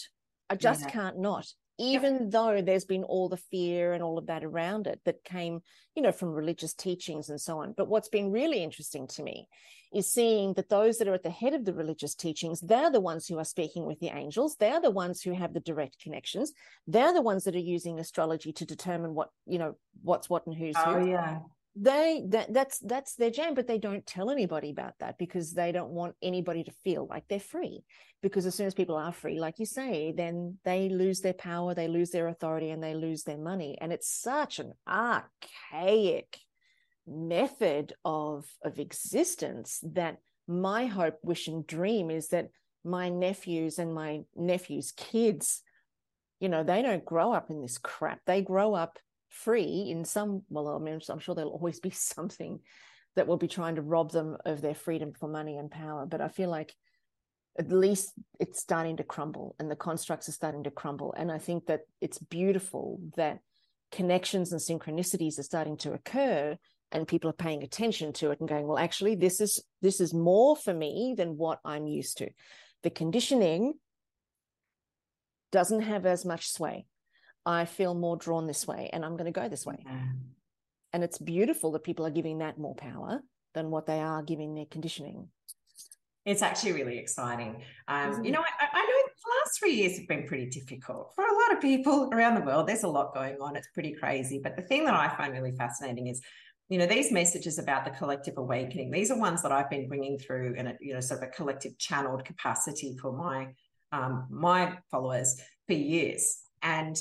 [0.50, 0.90] I just yeah.
[0.90, 1.48] can't not
[1.80, 5.62] even though there's been all the fear and all of that around it that came
[5.96, 7.74] you know from religious teachings and so on.
[7.76, 9.48] But what's been really interesting to me
[9.94, 13.00] is seeing that those that are at the head of the religious teachings they're the
[13.00, 14.56] ones who are speaking with the angels.
[14.60, 16.52] They're the ones who have the direct connections.
[16.86, 20.56] They're the ones that are using astrology to determine what you know what's what and
[20.56, 21.40] who's oh, who yeah
[21.82, 25.71] they that that's that's their jam but they don't tell anybody about that because they
[25.71, 27.84] don't want anybody to feel like they're free.
[28.21, 31.73] Because as soon as people are free like you say then they lose their power
[31.73, 33.77] they lose their authority and they lose their money.
[33.80, 36.38] And it's such an archaic
[37.07, 40.17] method of of existence that
[40.47, 42.49] my hope wish and dream is that
[42.84, 45.61] my nephews and my nephews kids
[46.39, 48.19] you know they don't grow up in this crap.
[48.25, 48.99] They grow up
[49.30, 52.59] free in some well i mean i'm sure there'll always be something
[53.15, 56.21] that will be trying to rob them of their freedom for money and power but
[56.21, 56.73] i feel like
[57.59, 61.13] at least it's starting to crumble and the constructs are starting to crumble.
[61.17, 63.39] And i think that it's beautiful that
[63.91, 66.57] connections and synchronicities are starting to occur
[66.91, 70.13] and people are paying attention to it and going well actually this is this is
[70.13, 72.30] more for me than what i'm used to.
[72.84, 73.73] The conditioning
[75.51, 76.86] doesn't have as much sway
[77.46, 79.84] I feel more drawn this way and I'm going to go this way.
[79.86, 80.02] Yeah.
[80.94, 83.22] And it's beautiful that people are giving that more power
[83.54, 85.30] than what they are giving their conditioning.
[86.26, 87.64] It's actually really exciting.
[87.88, 91.24] Um, you know, I, I know the last three years have been pretty difficult for
[91.24, 92.68] a lot of people around the world.
[92.68, 93.56] There's a lot going on.
[93.56, 94.40] It's pretty crazy.
[94.44, 96.22] But the thing that I find really fascinating is,
[96.68, 98.92] you know, these messages about the collective awakening.
[98.92, 101.32] These are ones that I've been bringing through in a, you know, sort of a
[101.32, 103.48] collective channeled capacity for my
[103.92, 106.38] um, my followers for years.
[106.62, 106.96] And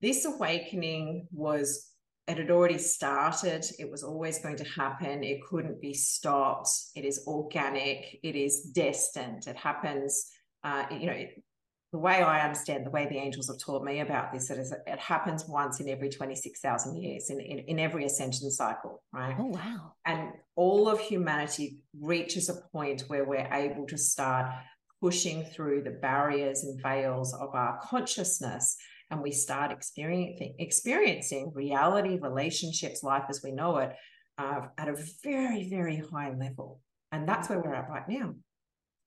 [0.00, 1.88] this awakening was
[2.26, 3.64] it had already started.
[3.78, 5.24] It was always going to happen.
[5.24, 6.68] It couldn't be stopped.
[6.94, 8.20] It is organic.
[8.22, 9.46] It is destined.
[9.46, 10.26] It happens.
[10.62, 11.42] Uh, you know, it,
[11.90, 14.72] the way I understand, the way the angels have taught me about this, it is
[14.72, 19.02] it happens once in every twenty six thousand years, in, in in every ascension cycle,
[19.10, 19.34] right?
[19.38, 19.94] Oh, wow.
[20.04, 24.52] and all of humanity reaches a point where we're able to start
[25.00, 28.76] pushing through the barriers and veils of our consciousness
[29.10, 33.94] and we start experiencing experiencing reality relationships life as we know it
[34.38, 36.80] uh, at a very very high level.
[37.10, 38.34] And that's where we're at right now.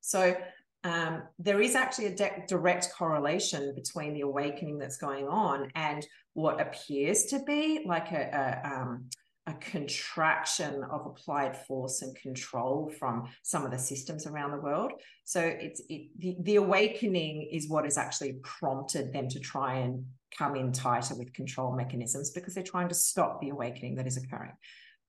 [0.02, 0.36] So
[0.84, 6.06] um, there is actually a de- direct correlation between the awakening that's going on and
[6.34, 9.10] what appears to be like a, a um,
[9.48, 14.92] a contraction of applied force and control from some of the systems around the world.
[15.24, 20.06] So it's it, the, the awakening is what has actually prompted them to try and
[20.38, 24.18] come in tighter with control mechanisms because they're trying to stop the awakening that is
[24.18, 24.54] occurring.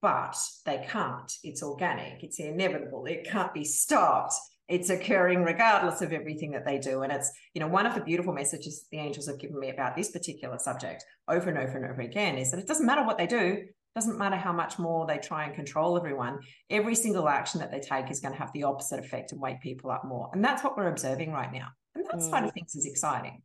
[0.00, 1.32] But they can't.
[1.44, 2.24] It's organic.
[2.24, 3.04] It's inevitable.
[3.06, 4.34] It can't be stopped.
[4.66, 7.02] It's occurring regardless of everything that they do.
[7.02, 9.94] And it's, you know, one of the beautiful messages the angels have given me about
[9.94, 13.18] this particular subject over and over and over again is that it doesn't matter what
[13.18, 13.64] they do,
[13.94, 16.40] doesn't matter how much more they try and control everyone
[16.70, 19.60] every single action that they take is going to have the opposite effect and wake
[19.60, 22.48] people up more and that's what we're observing right now and that side Mm.
[22.48, 23.42] of things is exciting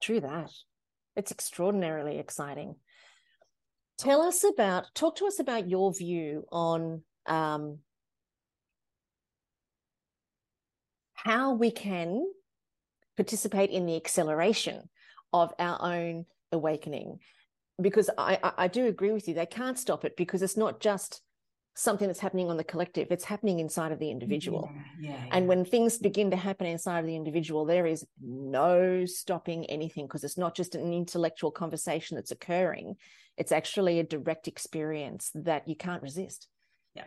[0.00, 0.50] True that.
[1.16, 2.76] It's extraordinarily exciting.
[3.98, 7.78] Tell us about, talk to us about your view on um,
[11.14, 12.24] how we can
[13.16, 14.88] participate in the acceleration
[15.32, 17.18] of our own awakening.
[17.80, 21.22] Because I, I, do agree with you, they can't stop it because it's not just
[21.78, 24.68] something that's happening on the collective, it's happening inside of the individual.
[25.00, 29.04] yeah, yeah, And when things begin to happen inside of the individual, there is no
[29.06, 32.96] stopping anything because it's not just an intellectual conversation that's occurring.
[33.36, 36.48] It's actually a direct experience that you can't resist.
[36.96, 37.04] Yeah,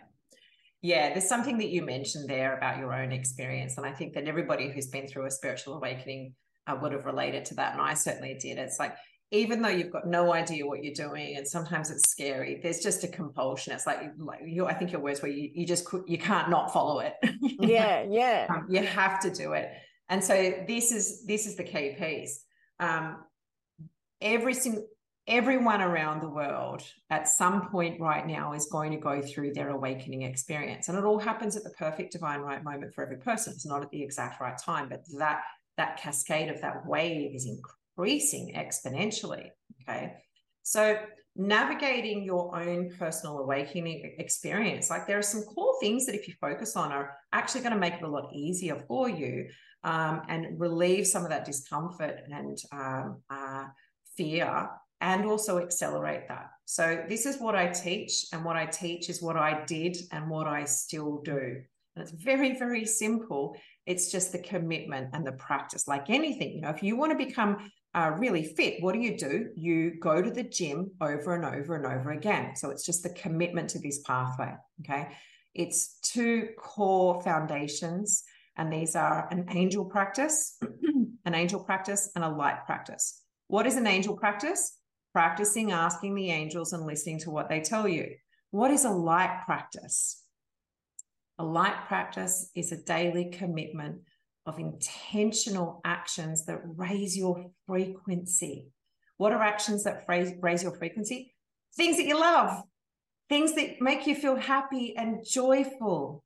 [0.81, 3.75] Yeah, there's something that you mentioned there about your own experience.
[3.75, 6.33] And I think that everybody who's been through a spiritual awakening
[6.65, 7.73] uh, would have related to that.
[7.73, 8.57] And I certainly did.
[8.57, 8.95] It's like,
[9.31, 13.03] even though you've got no idea what you're doing, and sometimes it's scary, there's just
[13.05, 13.73] a compulsion.
[13.73, 16.49] It's like, like you, I think your words where you, you just could, you can't
[16.49, 17.15] not follow it.
[17.59, 18.47] Yeah, yeah.
[18.49, 19.69] Um, you have to do it.
[20.09, 20.33] And so
[20.67, 22.43] this is this is the key piece.
[22.79, 23.23] Um,
[24.19, 24.87] every single
[25.27, 29.69] everyone around the world at some point right now is going to go through their
[29.69, 33.53] awakening experience and it all happens at the perfect divine right moment for every person
[33.53, 35.41] it's not at the exact right time but that
[35.77, 37.45] that cascade of that wave is
[37.97, 39.49] increasing exponentially
[39.81, 40.13] okay
[40.63, 40.97] so
[41.35, 46.33] navigating your own personal awakening experience like there are some core things that if you
[46.41, 49.47] focus on are actually going to make it a lot easier for you
[49.83, 53.65] um, and relieve some of that discomfort and um, uh,
[54.15, 54.69] fear
[55.01, 56.51] and also accelerate that.
[56.65, 60.29] So, this is what I teach, and what I teach is what I did and
[60.29, 61.61] what I still do.
[61.95, 63.57] And it's very, very simple.
[63.85, 66.53] It's just the commitment and the practice, like anything.
[66.53, 69.49] You know, if you want to become uh, really fit, what do you do?
[69.55, 72.55] You go to the gym over and over and over again.
[72.55, 74.53] So, it's just the commitment to this pathway.
[74.81, 75.09] Okay.
[75.53, 78.23] It's two core foundations,
[78.55, 80.57] and these are an angel practice,
[81.25, 83.21] an angel practice, and a light practice.
[83.47, 84.77] What is an angel practice?
[85.11, 88.15] Practicing asking the angels and listening to what they tell you.
[88.51, 90.23] What is a light practice?
[91.37, 94.01] A light practice is a daily commitment
[94.45, 98.67] of intentional actions that raise your frequency.
[99.17, 101.35] What are actions that raise, raise your frequency?
[101.75, 102.63] Things that you love,
[103.29, 106.23] things that make you feel happy and joyful.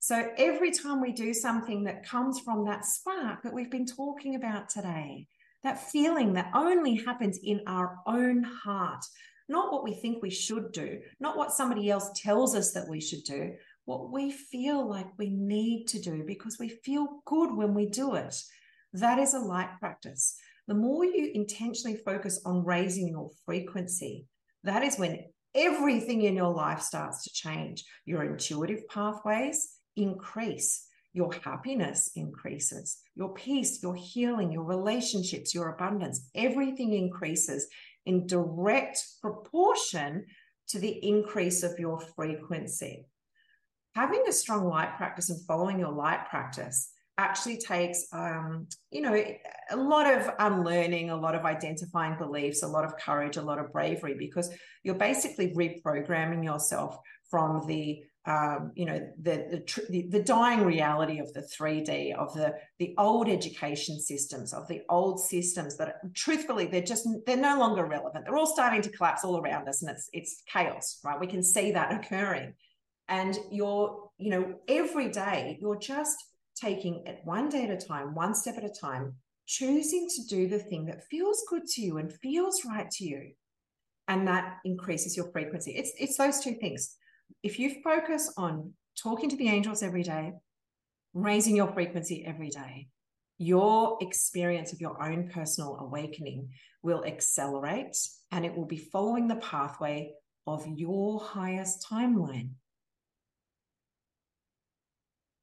[0.00, 4.34] So every time we do something that comes from that spark that we've been talking
[4.34, 5.26] about today,
[5.62, 9.04] that feeling that only happens in our own heart,
[9.48, 13.00] not what we think we should do, not what somebody else tells us that we
[13.00, 13.52] should do,
[13.90, 18.14] what we feel like we need to do because we feel good when we do
[18.14, 18.40] it.
[18.92, 20.36] That is a light practice.
[20.68, 24.28] The more you intentionally focus on raising your frequency,
[24.62, 25.24] that is when
[25.56, 27.82] everything in your life starts to change.
[28.04, 29.58] Your intuitive pathways
[29.96, 30.86] increase.
[31.12, 37.66] your happiness increases, your peace, your healing, your relationships, your abundance, everything increases
[38.06, 40.24] in direct proportion
[40.68, 43.06] to the increase of your frequency.
[43.94, 49.14] Having a strong light practice and following your light practice actually takes um, you know
[49.70, 53.58] a lot of unlearning a lot of identifying beliefs a lot of courage a lot
[53.58, 54.50] of bravery because
[54.84, 56.96] you're basically reprogramming yourself
[57.30, 62.32] from the um, you know the, the, the the dying reality of the 3D of
[62.34, 67.58] the the old education systems of the old systems that truthfully they're just they're no
[67.58, 68.24] longer relevant.
[68.24, 71.18] They're all starting to collapse all around us and it's it's chaos right?
[71.18, 72.54] We can see that occurring
[73.10, 76.16] and you're you know every day you're just
[76.56, 79.14] taking it one day at a time one step at a time
[79.50, 83.32] choosing to do the thing that feels good to you and feels right to you.
[84.06, 85.72] And that increases your frequency.
[85.72, 86.96] It's it's those two things.
[87.42, 90.34] If you focus on talking to the angels every day,
[91.14, 92.88] raising your frequency every day,
[93.38, 96.48] your experience of your own personal awakening
[96.82, 97.96] will accelerate
[98.30, 100.12] and it will be following the pathway
[100.46, 102.50] of your highest timeline.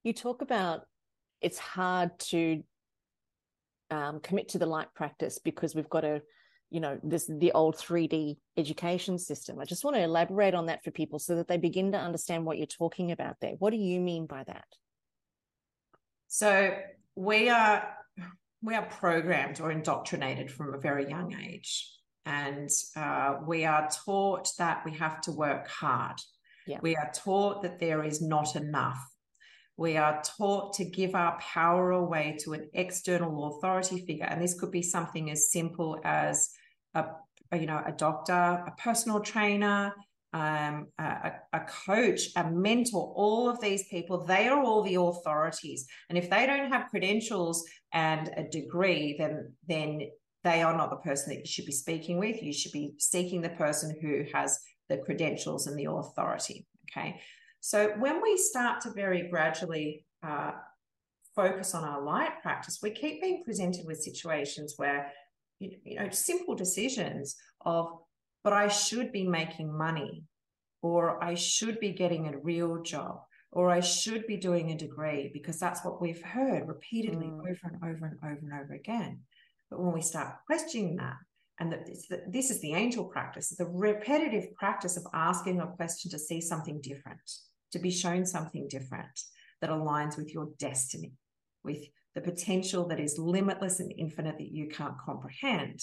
[0.07, 0.83] You talk about
[1.41, 2.63] it's hard to
[3.91, 6.21] um, commit to the light practice because we've got to
[6.69, 9.59] you know this the old 3d education system.
[9.59, 12.45] I just want to elaborate on that for people so that they begin to understand
[12.45, 13.55] what you're talking about there.
[13.59, 14.63] What do you mean by that?
[16.29, 16.77] So
[17.15, 17.89] we are
[18.61, 21.85] we are programmed or indoctrinated from a very young age
[22.25, 26.17] and uh, we are taught that we have to work hard.
[26.65, 26.79] Yeah.
[26.81, 29.01] we are taught that there is not enough
[29.77, 34.25] we are taught to give our power away to an external authority figure.
[34.25, 36.49] And this could be something as simple as
[36.95, 37.05] a,
[37.51, 39.93] a you know, a doctor, a personal trainer,
[40.33, 45.87] um, a, a, coach, a mentor, all of these people, they are all the authorities.
[46.09, 47.63] And if they don't have credentials
[47.93, 50.01] and a degree, then then
[50.43, 52.43] they are not the person that you should be speaking with.
[52.43, 54.59] You should be seeking the person who has
[54.89, 56.65] the credentials and the authority.
[56.91, 57.19] Okay.
[57.67, 60.51] So when we start to very gradually uh,
[61.35, 65.11] focus on our light practice, we keep being presented with situations where,
[65.59, 67.89] you, you know, simple decisions of,
[68.45, 70.23] but I should be making money,
[70.81, 73.19] or I should be getting a real job,
[73.51, 77.41] or I should be doing a degree, because that's what we've heard repeatedly mm.
[77.41, 79.19] over and over and over and over again.
[79.69, 81.17] But when we start questioning that,
[81.59, 81.85] and that
[82.31, 86.79] this is the angel practice, the repetitive practice of asking a question to see something
[86.79, 87.19] different
[87.71, 89.19] to be shown something different
[89.61, 91.13] that aligns with your destiny,
[91.63, 91.83] with
[92.15, 95.79] the potential that is limitless and infinite that you can't comprehend.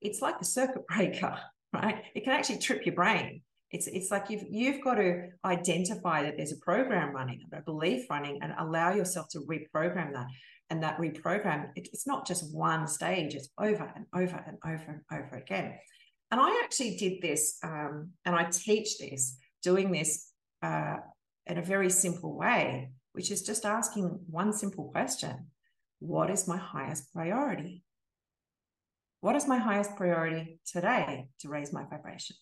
[0.00, 1.38] It's like the circuit breaker,
[1.72, 2.02] right?
[2.14, 3.42] It can actually trip your brain.
[3.70, 8.06] It's it's like you've you've got to identify that there's a program running, a belief
[8.08, 10.26] running, and allow yourself to reprogram that.
[10.70, 14.84] And that reprogram, it, it's not just one stage; it's over and over and over
[14.88, 15.74] and over again.
[16.30, 20.30] And I actually did this, um, and I teach this, doing this
[20.62, 20.96] uh,
[21.48, 25.48] in a very simple way, which is just asking one simple question
[25.98, 27.82] What is my highest priority?
[29.20, 32.36] What is my highest priority today to raise my vibration?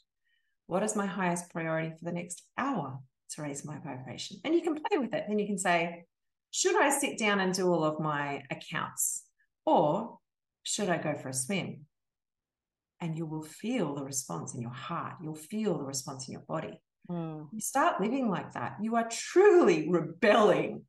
[0.67, 2.99] What is my highest priority for the next hour
[3.31, 4.39] to raise my vibration?
[4.45, 5.25] And you can play with it.
[5.27, 6.05] Then you can say,
[6.51, 9.23] Should I sit down and do all of my accounts?
[9.65, 10.19] Or
[10.65, 11.87] should I go for a swim?
[13.01, 15.15] And you will feel the response in your heart.
[15.23, 16.81] You'll feel the response in your body.
[17.11, 17.49] Mm.
[17.53, 18.77] You start living like that.
[18.81, 20.83] You are truly rebelling.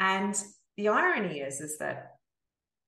[0.00, 0.40] And
[0.76, 2.16] the irony is, is that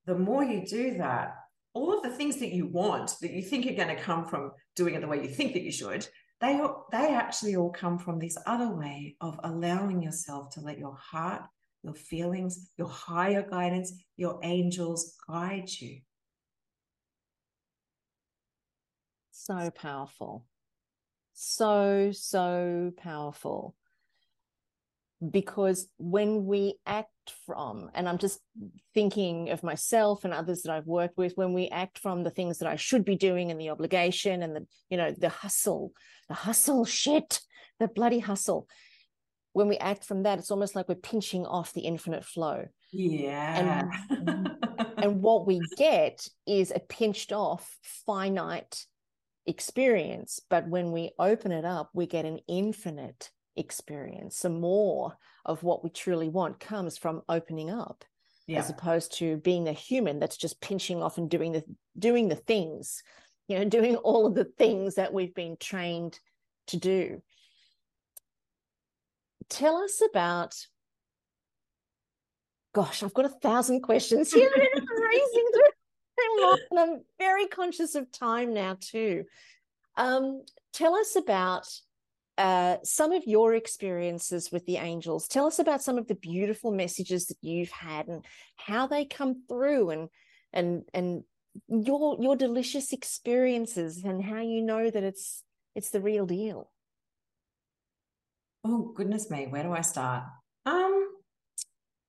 [0.05, 1.35] the more you do that,
[1.73, 4.51] all of the things that you want that you think are going to come from
[4.75, 6.07] doing it the way you think that you should,
[6.41, 6.59] they
[6.91, 11.43] they actually all come from this other way of allowing yourself to let your heart,
[11.83, 15.99] your feelings, your higher guidance, your angels guide you.
[19.31, 20.45] So powerful
[21.41, 23.73] so, so powerful.
[25.31, 28.39] Because when we act from, and I'm just
[28.93, 32.57] thinking of myself and others that I've worked with, when we act from the things
[32.57, 35.93] that I should be doing and the obligation and the, you know, the hustle,
[36.27, 37.39] the hustle shit,
[37.79, 38.67] the bloody hustle.
[39.53, 42.65] When we act from that, it's almost like we're pinching off the infinite flow.
[42.91, 43.89] Yeah.
[44.09, 44.57] And,
[44.97, 48.85] and what we get is a pinched off, finite
[49.49, 50.39] experience.
[50.49, 54.37] But when we open it up, we get an infinite experience.
[54.37, 58.05] Some more of what we truly want comes from opening up.
[58.47, 58.57] Yeah.
[58.57, 61.63] as opposed to being a human that's just pinching off and doing the
[61.99, 63.03] doing the things
[63.47, 66.19] you know doing all of the things that we've been trained
[66.65, 67.21] to do
[69.49, 70.55] tell us about
[72.73, 75.63] gosh, I've got a thousand questions here racing through
[76.71, 79.25] and I'm very conscious of time now too.
[79.97, 80.43] Um,
[80.73, 81.67] tell us about
[82.37, 85.27] uh, some of your experiences with the angels.
[85.27, 89.43] Tell us about some of the beautiful messages that you've had and how they come
[89.47, 90.09] through and
[90.53, 91.23] and and
[91.67, 95.43] your your delicious experiences and how you know that it's
[95.75, 96.71] it's the real deal.
[98.63, 100.23] Oh goodness me, where do I start?
[100.65, 101.09] Um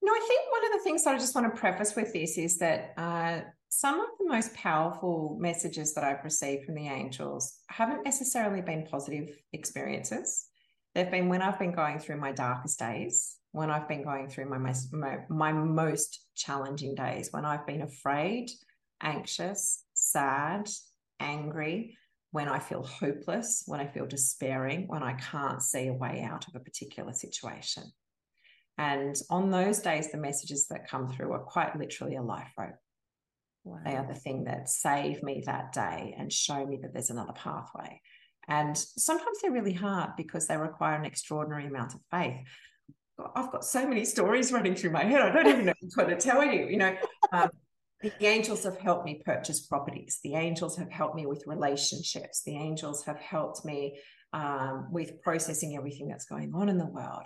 [0.03, 2.39] no, I think one of the things that I just want to preface with this
[2.39, 3.41] is that uh,
[3.81, 8.85] some of the most powerful messages that I've received from the angels haven't necessarily been
[8.85, 10.49] positive experiences.
[10.95, 14.51] They've been when I've been going through my darkest days, when I've been going through
[14.51, 18.51] my most, my, my most challenging days, when I've been afraid,
[19.01, 20.69] anxious, sad,
[21.19, 21.97] angry,
[22.33, 26.47] when I feel hopeless, when I feel despairing, when I can't see a way out
[26.49, 27.85] of a particular situation.
[28.77, 32.77] And on those days, the messages that come through are quite literally a life rope.
[33.65, 33.81] Wow.
[33.85, 37.33] They are the thing that save me that day and show me that there's another
[37.33, 38.01] pathway.
[38.49, 42.37] And sometimes they're really hard because they require an extraordinary amount of faith.
[43.37, 45.21] I've got so many stories running through my head.
[45.21, 46.67] I don't even know what to tell you.
[46.67, 46.97] You know,
[47.33, 47.51] um,
[48.03, 50.21] the angels have helped me purchase properties.
[50.25, 52.43] The angels have helped me with relationships.
[52.45, 53.99] The angels have helped me
[54.33, 57.25] um, with processing everything that's going on in the world.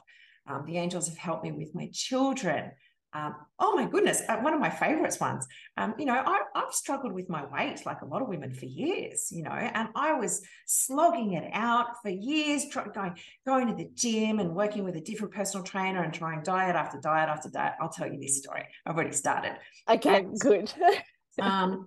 [0.48, 2.72] Um, the angels have helped me with my children.
[3.14, 5.46] Um, oh my goodness, uh, one of my favorites ones.
[5.76, 8.64] Um, you know, I, have struggled with my weight like a lot of women for
[8.66, 13.14] years, you know, and I was slogging it out for years, try, going,
[13.46, 16.98] going to the gym and working with a different personal trainer and trying diet after
[17.00, 17.74] diet after diet.
[17.80, 18.66] I'll tell you this story.
[18.84, 19.56] I've already started.
[19.88, 20.72] Okay, and, good.
[21.40, 21.86] um,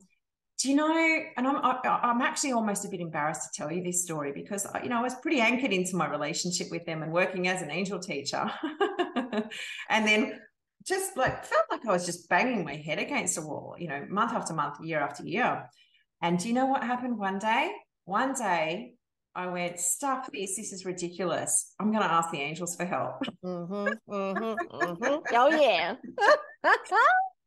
[0.60, 4.02] do you know and I'm, I'm actually almost a bit embarrassed to tell you this
[4.02, 7.48] story because you know i was pretty anchored into my relationship with them and working
[7.48, 8.52] as an angel teacher
[9.90, 10.40] and then
[10.88, 14.06] just like felt like i was just banging my head against a wall you know
[14.10, 15.70] month after month year after year
[16.22, 17.72] and do you know what happened one day
[18.06, 18.94] one day
[19.38, 20.56] I went, stuff this.
[20.56, 21.76] This is ridiculous.
[21.80, 23.24] I'm going to ask the angels for help.
[23.46, 25.16] Mm-hmm, mm-hmm, mm-hmm.
[25.36, 25.94] Oh, yeah.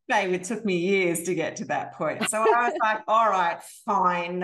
[0.07, 2.31] babe, it took me years to get to that point.
[2.31, 4.41] So I was like, all right, fine,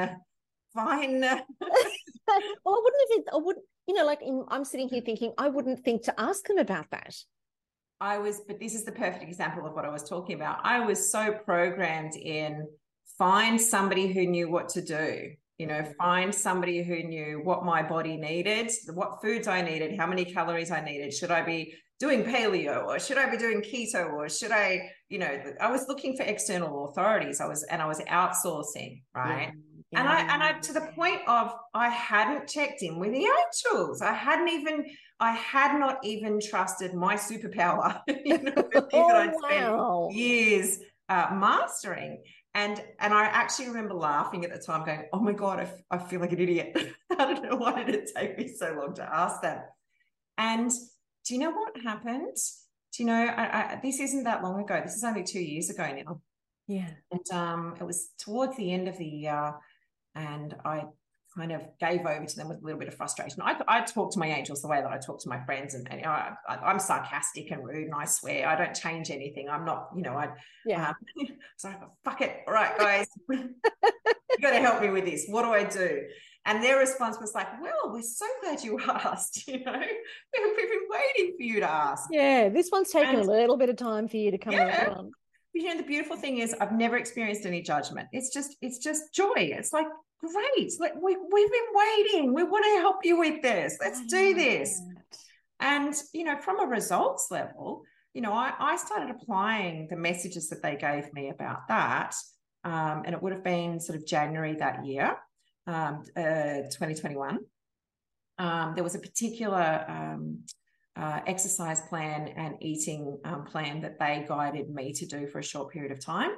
[0.75, 1.21] fine.
[1.21, 5.85] well, I wouldn't have, I wouldn't, you know, like I'm sitting here thinking, I wouldn't
[5.85, 7.15] think to ask them about that.
[8.01, 10.61] I was, but this is the perfect example of what I was talking about.
[10.65, 12.67] I was so programmed in
[13.19, 15.93] find somebody who knew what to do you know mm-hmm.
[15.99, 20.71] find somebody who knew what my body needed what foods i needed how many calories
[20.71, 24.53] i needed should i be doing paleo or should i be doing keto or should
[24.53, 29.01] i you know i was looking for external authorities i was and i was outsourcing
[29.15, 29.66] right yeah.
[29.95, 34.03] And i and i to the point of i hadn't checked in with the angels
[34.03, 34.85] i hadn't even
[35.21, 40.09] i had not even trusted my superpower you know, that i'd wow.
[40.09, 40.79] spent years
[41.09, 42.21] uh, mastering
[42.57, 45.83] and and I actually remember laughing at the time, going, "Oh my god, I, f-
[45.91, 46.75] I feel like an idiot.
[47.11, 49.73] I don't know why did it take me so long to ask that."
[50.39, 50.71] And
[51.27, 52.35] do you know what happened?
[52.95, 53.27] Do you know?
[53.27, 54.81] I, I, this isn't that long ago.
[54.83, 56.23] This is only two years ago now.
[56.67, 56.89] Yeah.
[57.11, 59.55] And um, it was towards the end of the year,
[60.17, 60.85] and I
[61.37, 63.43] kind of gave over to them with a little bit of frustration.
[63.43, 65.87] I, I talk to my angels the way that I talk to my friends, and,
[65.91, 69.49] and I, am sarcastic and rude, and I swear I don't change anything.
[69.49, 70.31] I'm not, you know, I
[70.65, 70.89] yeah.
[70.89, 72.39] Um, so I fuck it.
[72.47, 73.55] All right, guys, you
[74.41, 75.27] got to help me with this.
[75.29, 76.03] What do I do?
[76.47, 79.47] And their response was like, "Well, we're so glad you asked.
[79.49, 83.31] You know, we've been waiting for you to ask." Yeah, this one's taken and, a
[83.31, 84.87] little bit of time for you to come yeah.
[84.87, 85.13] around.
[85.57, 88.09] You know, the beautiful thing is, I've never experienced any judgment.
[88.13, 89.33] It's just, it's just joy.
[89.37, 89.87] It's like
[90.21, 90.71] great.
[90.79, 92.35] Like we, we've been waiting.
[92.35, 93.79] We want to help you with this.
[93.81, 94.79] Let's do this.
[95.59, 100.51] And, you know, from a results level, you know, I, I started applying the messages
[100.51, 102.15] that they gave me about that.
[102.65, 105.17] Um, and it would have been sort of January that year,
[105.67, 107.39] um, uh, 2021.
[108.39, 110.41] Um, there was a particular um,
[110.97, 115.45] uh, exercise plan and eating um, plan that they guided me to do for a
[115.45, 116.31] short period of time.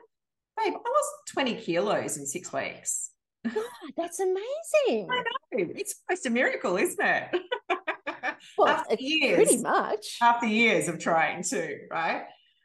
[0.57, 3.11] Babe, I lost 20 kilos in six weeks.
[3.45, 3.65] God,
[3.97, 5.09] that's amazing.
[5.11, 5.69] I know.
[5.77, 7.41] It's almost a miracle, isn't it?
[8.59, 10.19] well, after years, pretty much.
[10.21, 12.23] After years of trying to, right?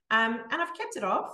[0.10, 1.32] Um, and I've kept it off.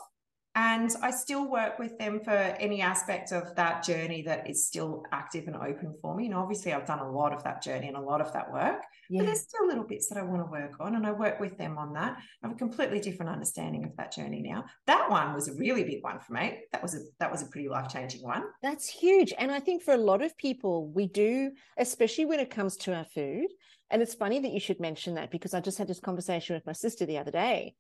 [0.59, 5.05] And I still work with them for any aspect of that journey that is still
[5.13, 6.25] active and open for me.
[6.25, 8.83] And obviously, I've done a lot of that journey and a lot of that work,
[9.09, 9.19] yeah.
[9.19, 10.95] but there's still little bits that I want to work on.
[10.95, 12.17] And I work with them on that.
[12.43, 14.65] I have a completely different understanding of that journey now.
[14.85, 16.59] That one was a really big one for me.
[16.73, 18.43] That was a that was a pretty life changing one.
[18.61, 19.33] That's huge.
[19.37, 22.93] And I think for a lot of people, we do, especially when it comes to
[22.93, 23.47] our food.
[23.91, 26.65] And it's funny that you should mention that because I just had this conversation with
[26.65, 27.75] my sister the other day.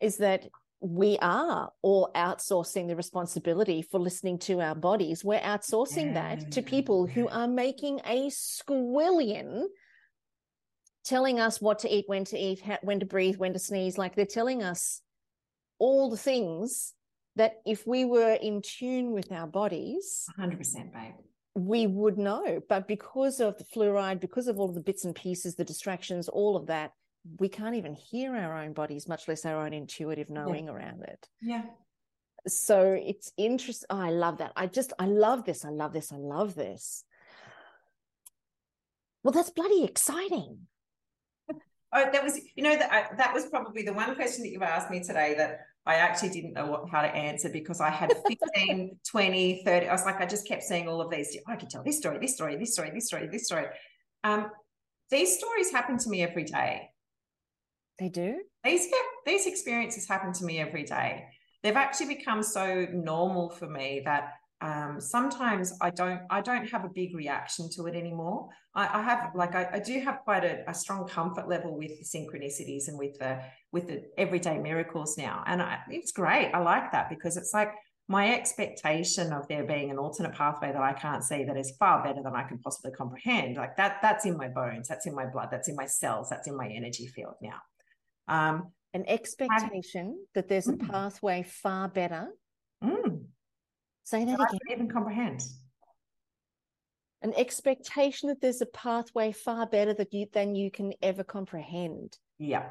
[0.00, 0.48] Is that
[0.80, 5.24] we are all outsourcing the responsibility for listening to our bodies.
[5.24, 9.64] We're outsourcing that to people who are making a squillion
[11.04, 13.96] telling us what to eat, when to eat, when to breathe, when to sneeze.
[13.96, 15.00] Like they're telling us
[15.78, 16.92] all the things
[17.36, 21.14] that if we were in tune with our bodies, 100%, babe,
[21.54, 22.60] we would know.
[22.68, 26.28] But because of the fluoride, because of all of the bits and pieces, the distractions,
[26.28, 26.92] all of that,
[27.38, 30.72] we can't even hear our own bodies, much less our own intuitive knowing yeah.
[30.72, 31.28] around it.
[31.40, 31.62] Yeah.
[32.48, 33.86] So it's interesting.
[33.90, 34.52] Oh, I love that.
[34.56, 35.64] I just, I love this.
[35.64, 36.12] I love this.
[36.12, 37.04] I love this.
[39.22, 40.58] Well, that's bloody exciting.
[41.94, 44.90] Oh, that was, you know, that that was probably the one question that you asked
[44.90, 48.98] me today that I actually didn't know what, how to answer because I had 15,
[49.08, 49.88] 20, 30.
[49.88, 51.38] I was like, I just kept seeing all of these.
[51.46, 53.66] I could tell this story, this story, this story, this story, this story.
[54.24, 54.50] Um,
[55.10, 56.90] these stories happen to me every day.
[57.98, 58.40] They do?
[58.64, 58.88] These,
[59.24, 61.24] these experiences happen to me every day.
[61.62, 66.84] They've actually become so normal for me that um, sometimes I don't I don't have
[66.84, 68.48] a big reaction to it anymore.
[68.74, 71.90] I, I have like I, I, do have quite a, a, strong comfort level with
[71.98, 76.52] the synchronicities and with the with the everyday miracles now, and I, it's great.
[76.54, 77.70] I like that because it's like
[78.08, 82.02] my expectation of there being an alternate pathway that I can't see that is far
[82.02, 83.56] better than I can possibly comprehend.
[83.56, 86.48] Like that that's in my bones, that's in my blood, that's in my cells, that's
[86.48, 87.60] in my energy field now.
[88.28, 90.88] Um, an expectation that there's a mm.
[90.90, 92.28] pathway far better.
[92.82, 93.24] Mm.
[94.04, 94.58] Say that again.
[94.70, 95.42] even comprehend.
[97.22, 102.16] An expectation that there's a pathway far better that you than you can ever comprehend.
[102.38, 102.66] Yeah.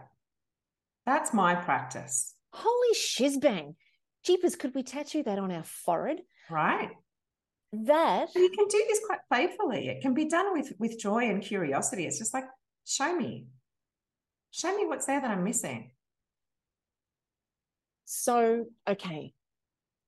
[1.05, 2.33] That's my practice.
[2.53, 3.75] Holy shizbang.
[4.23, 6.21] Jeepers, could we tattoo that on our forehead?
[6.49, 6.89] Right.
[7.73, 9.89] That you can do this quite playfully.
[9.89, 12.05] It can be done with with joy and curiosity.
[12.05, 12.45] It's just like,
[12.85, 13.47] show me.
[14.55, 15.91] Show me what's there that I'm missing.
[18.05, 19.33] So, okay,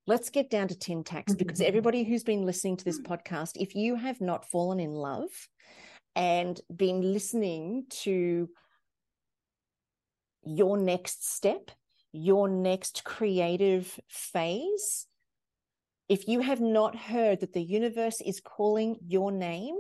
[0.05, 1.45] let's get down to tin tacks mm-hmm.
[1.45, 3.07] because everybody who's been listening to this mm.
[3.07, 5.27] podcast, if you have not fallen in love
[6.15, 8.47] and been listening to
[10.45, 11.69] your next step,
[12.13, 15.07] your next creative phase,
[16.07, 19.75] if you have not heard that the universe is calling your name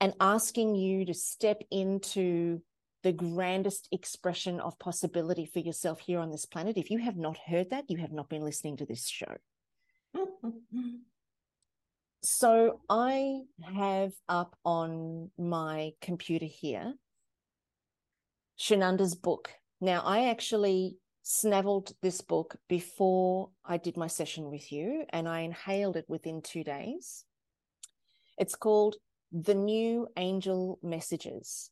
[0.00, 2.62] and asking you to step into
[3.02, 6.76] the grandest expression of possibility for yourself here on this planet.
[6.76, 9.36] If you have not heard that, you have not been listening to this show.
[12.22, 16.94] so I have up on my computer here
[18.58, 19.50] Shunanda's book.
[19.80, 25.40] Now, I actually snavelled this book before I did my session with you, and I
[25.40, 27.24] inhaled it within two days.
[28.36, 28.96] It's called
[29.30, 31.70] The New Angel Messages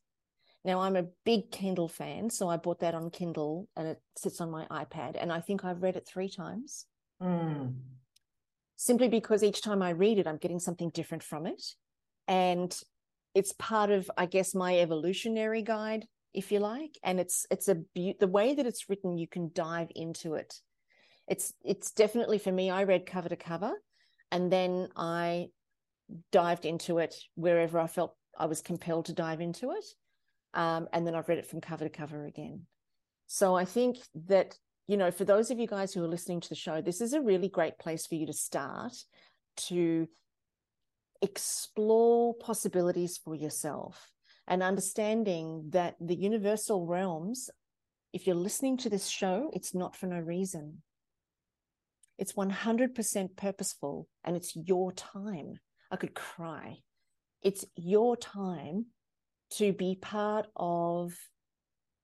[0.67, 4.41] now, I'm a big Kindle fan, so I bought that on Kindle and it sits
[4.41, 5.15] on my iPad.
[5.17, 6.85] And I think I've read it three times.
[7.23, 7.75] Mm.
[8.75, 11.63] Simply because each time I read it, I'm getting something different from it.
[12.27, 12.77] And
[13.33, 16.99] it's part of, I guess, my evolutionary guide, if you like.
[17.01, 20.53] And it's it's a be- the way that it's written, you can dive into it.
[21.29, 23.71] It's it's definitely for me, I read cover to cover
[24.33, 25.47] and then I
[26.33, 29.85] dived into it wherever I felt I was compelled to dive into it.
[30.53, 32.63] Um, and then I've read it from cover to cover again.
[33.27, 34.55] So I think that,
[34.87, 37.13] you know, for those of you guys who are listening to the show, this is
[37.13, 38.93] a really great place for you to start
[39.57, 40.07] to
[41.21, 44.09] explore possibilities for yourself
[44.47, 47.49] and understanding that the universal realms,
[48.13, 50.81] if you're listening to this show, it's not for no reason.
[52.17, 55.59] It's 100% purposeful and it's your time.
[55.91, 56.77] I could cry.
[57.41, 58.87] It's your time
[59.51, 61.13] to be part of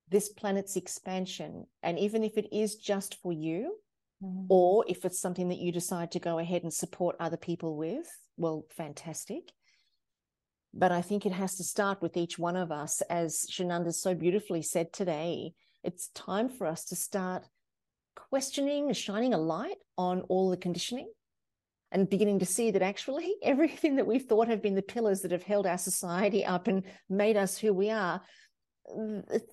[0.10, 1.66] this planet's expansion.
[1.82, 3.76] And even if it is just for you,
[4.24, 4.46] mm-hmm.
[4.50, 8.08] or if it's something that you decide to go ahead and support other people with,
[8.38, 9.52] well, fantastic.
[10.74, 14.16] But I think it has to start with each one of us, as Shunanda so
[14.16, 15.54] beautifully said today.
[15.84, 17.46] It's time for us to start
[18.16, 21.10] questioning, shining a light on all the conditioning
[21.94, 25.32] and beginning to see that actually everything that we've thought have been the pillars that
[25.32, 28.22] have held our society up and made us who we are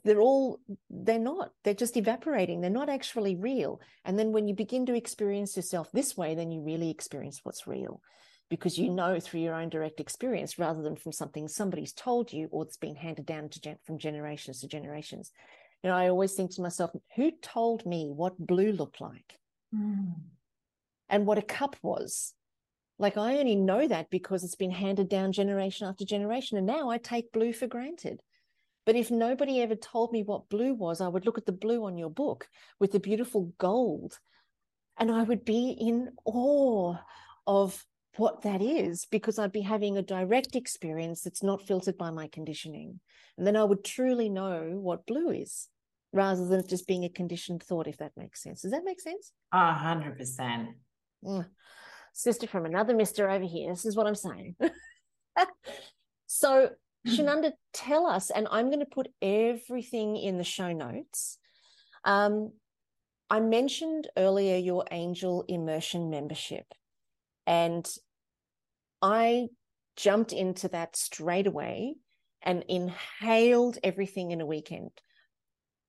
[0.05, 1.51] they're all they're not.
[1.63, 2.61] They're just evaporating.
[2.61, 3.81] They're not actually real.
[4.05, 7.67] And then when you begin to experience yourself this way then you really experience what's
[7.67, 8.01] real
[8.49, 12.49] because you know through your own direct experience rather than from something somebody's told you
[12.51, 15.31] or that's been handed down to gen- from generations to generations.
[15.83, 19.39] You know i always think to myself who told me what blue looked like?
[19.75, 20.15] Mm
[21.11, 22.33] and what a cup was.
[22.99, 26.57] Like I only know that because it's been handed down generation after generation.
[26.57, 28.23] And now I take blue for granted.
[28.87, 31.85] But if nobody ever told me what blue was, I would look at the blue
[31.85, 32.49] on your book
[32.79, 34.19] with the beautiful gold
[34.99, 36.97] and I would be in awe
[37.47, 37.85] of
[38.17, 42.29] what that is because I'd be having a direct experience that's not filtered by my
[42.29, 43.01] conditioning.
[43.39, 45.69] And then I would truly know what blue is
[46.13, 48.63] rather than just being a conditioned thought, if that makes sense.
[48.63, 49.33] Does that make sense?
[49.53, 50.71] A hundred percent.
[51.25, 51.47] Mm.
[52.13, 53.71] Sister from another mister over here.
[53.71, 54.57] This is what I'm saying.
[56.27, 56.71] so,
[57.07, 61.39] Shunanda, tell us, and I'm going to put everything in the show notes.
[62.05, 62.53] Um,
[63.31, 66.67] I mentioned earlier your angel immersion membership,
[67.47, 67.89] and
[69.01, 69.49] I
[69.97, 71.95] jumped into that straight away
[72.43, 74.91] and inhaled everything in a weekend.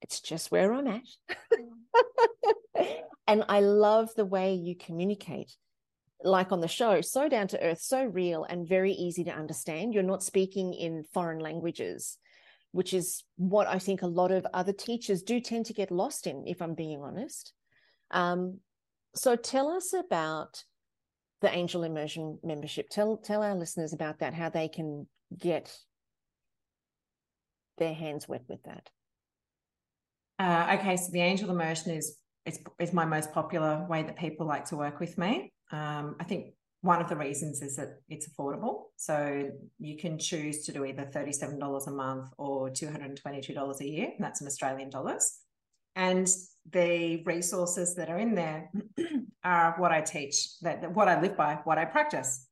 [0.02, 1.02] It's just where I'm at.
[3.28, 5.56] and I love the way you communicate,
[6.24, 9.94] like on the show, so down to earth, so real, and very easy to understand.
[9.94, 12.18] You're not speaking in foreign languages,
[12.72, 16.28] which is what I think a lot of other teachers do tend to get lost
[16.28, 17.54] in, if I'm being honest.
[18.10, 18.60] Um,
[19.16, 20.64] so tell us about
[21.42, 22.90] the Angel Immersion membership.
[22.90, 25.76] Tell tell our listeners about that, how they can get
[27.78, 28.90] their hands wet with that.
[30.42, 32.18] Uh, okay, so the Angel Immersion is
[32.48, 35.54] is is my most popular way that people like to work with me.
[35.72, 38.86] Um, I think one of the reasons is that it's affordable.
[38.96, 44.24] So you can choose to do either $37 a month or $222 a year, and
[44.26, 45.32] that's in Australian dollars.
[45.96, 46.28] And
[46.72, 48.72] the resources that are in there
[49.44, 52.48] are what I teach, that what I live by, what I practice.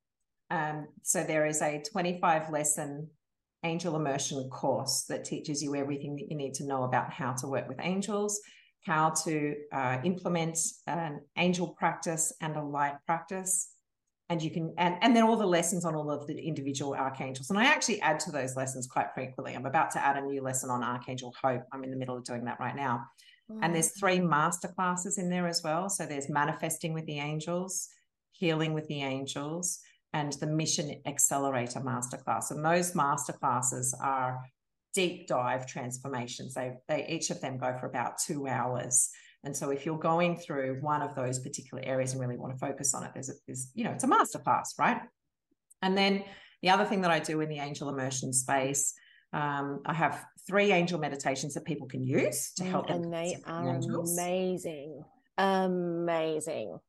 [0.52, 3.10] Um, so there is a 25 lesson
[3.64, 7.48] angel immersion course that teaches you everything that you need to know about how to
[7.48, 8.40] work with angels,
[8.86, 10.58] how to uh, implement
[10.88, 13.72] an angel practice and a light practice.
[14.30, 17.50] And you can, and, and then all the lessons on all of the individual archangels.
[17.50, 19.56] And I actually add to those lessons quite frequently.
[19.56, 21.64] I'm about to add a new lesson on Archangel Hope.
[21.74, 23.06] I'm in the middle of doing that right now.
[23.64, 25.90] And there's three master classes in there as well.
[25.90, 27.90] So there's manifesting with the angels,
[28.32, 29.80] healing with the angels,
[30.14, 32.52] and the mission accelerator masterclass.
[32.52, 34.40] And those masterclasses are
[34.94, 36.54] deep dive transformations.
[36.54, 39.10] They, they each of them go for about two hours.
[39.44, 42.60] And so if you're going through one of those particular areas and really want to
[42.60, 45.02] focus on it, there's a, there's, you know, it's a masterclass, right?
[45.82, 46.24] And then
[46.62, 48.94] the other thing that I do in the angel immersion space
[49.32, 53.14] um, I have three angel meditations that people can use to help and them.
[53.14, 55.04] And they are amazing.
[55.38, 56.80] Amazing.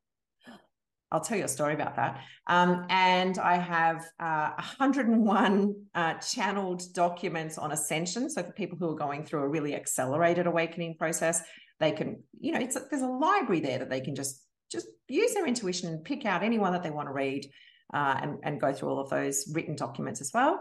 [1.12, 2.20] I'll tell you a story about that.
[2.46, 8.30] Um, and I have uh, 101 uh, channeled documents on ascension.
[8.30, 11.42] So for people who are going through a really accelerated awakening process,
[11.80, 15.34] they can, you know, it's there's a library there that they can just just use
[15.34, 17.44] their intuition and pick out anyone that they want to read
[17.92, 20.60] uh, and, and go through all of those written documents as well.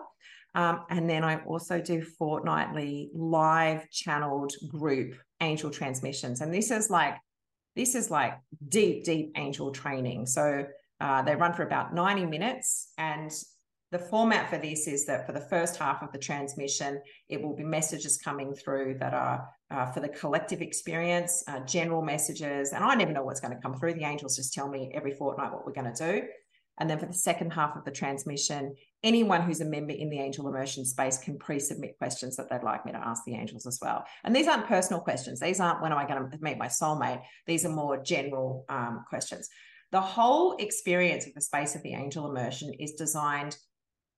[0.56, 6.42] Um, and then I also do fortnightly live channeled group angel transmissions.
[6.42, 7.16] And this is like,
[7.80, 10.26] this is like deep, deep angel training.
[10.26, 10.66] So
[11.00, 12.92] uh, they run for about 90 minutes.
[12.98, 13.32] And
[13.92, 17.56] the format for this is that for the first half of the transmission, it will
[17.56, 22.74] be messages coming through that are uh, for the collective experience, uh, general messages.
[22.74, 23.94] And I never know what's going to come through.
[23.94, 26.28] The angels just tell me every fortnight what we're going to do.
[26.80, 30.20] And then for the second half of the transmission, anyone who's a member in the
[30.20, 33.80] angel immersion space can pre-submit questions that they'd like me to ask the angels as
[33.82, 34.06] well.
[34.24, 35.40] And these aren't personal questions.
[35.40, 37.22] These aren't when am I going to meet my soulmate.
[37.46, 39.50] These are more general um, questions.
[39.92, 43.58] The whole experience of the space of the angel immersion is designed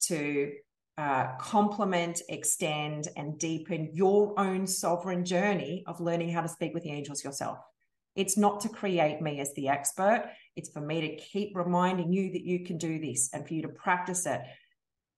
[0.02, 0.52] to
[0.98, 6.84] uh, complement, extend, and deepen your own sovereign journey of learning how to speak with
[6.84, 7.58] the angels yourself.
[8.16, 10.30] It's not to create me as the expert.
[10.56, 13.62] It's for me to keep reminding you that you can do this and for you
[13.64, 14.42] to practice it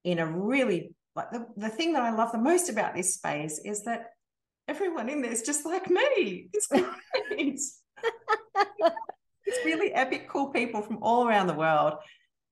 [0.04, 3.60] in a really like the, the thing that I love the most about this space
[3.64, 4.08] is that
[4.68, 6.50] everyone in there is just like me.
[6.54, 7.60] It's great.
[9.46, 11.94] it's really epic, cool people from all around the world.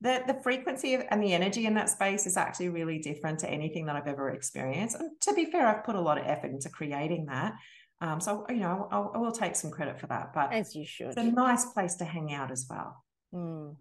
[0.02, 3.86] The, the frequency and the energy in that space is actually really different to anything
[3.86, 4.96] that I've ever experienced.
[5.00, 7.54] And to be fair, I've put a lot of effort into creating that.
[8.02, 10.34] Um, so you know, I'll, I will take some credit for that.
[10.34, 13.04] But as you should, it's a nice place to hang out as well.
[13.34, 13.76] Mm.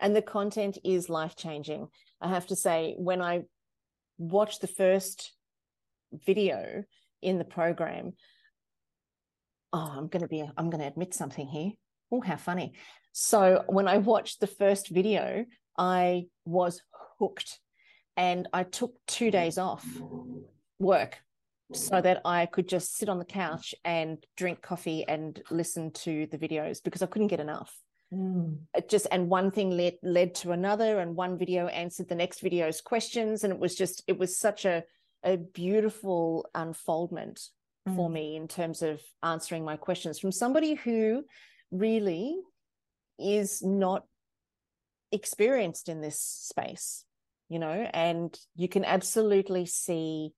[0.00, 1.88] And the content is life changing.
[2.20, 3.42] I have to say, when I
[4.16, 5.32] watched the first
[6.26, 6.84] video
[7.20, 8.12] in the program,
[9.72, 11.72] oh, I'm going to be, I'm going to admit something here.
[12.12, 12.74] Oh, how funny.
[13.12, 15.44] So when I watched the first video,
[15.76, 16.80] I was
[17.18, 17.58] hooked
[18.16, 19.84] and I took two days off
[20.78, 21.18] work
[21.72, 26.26] so that I could just sit on the couch and drink coffee and listen to
[26.30, 27.74] the videos because I couldn't get enough.
[28.12, 28.58] Mm.
[28.74, 32.40] It just and one thing led led to another, and one video answered the next
[32.40, 34.84] video's questions, and it was just it was such a
[35.22, 37.50] a beautiful unfoldment
[37.88, 37.96] Mm.
[37.96, 41.24] for me in terms of answering my questions from somebody who
[41.70, 42.36] really
[43.18, 44.04] is not
[45.12, 47.04] experienced in this space,
[47.48, 50.32] you know, and you can absolutely see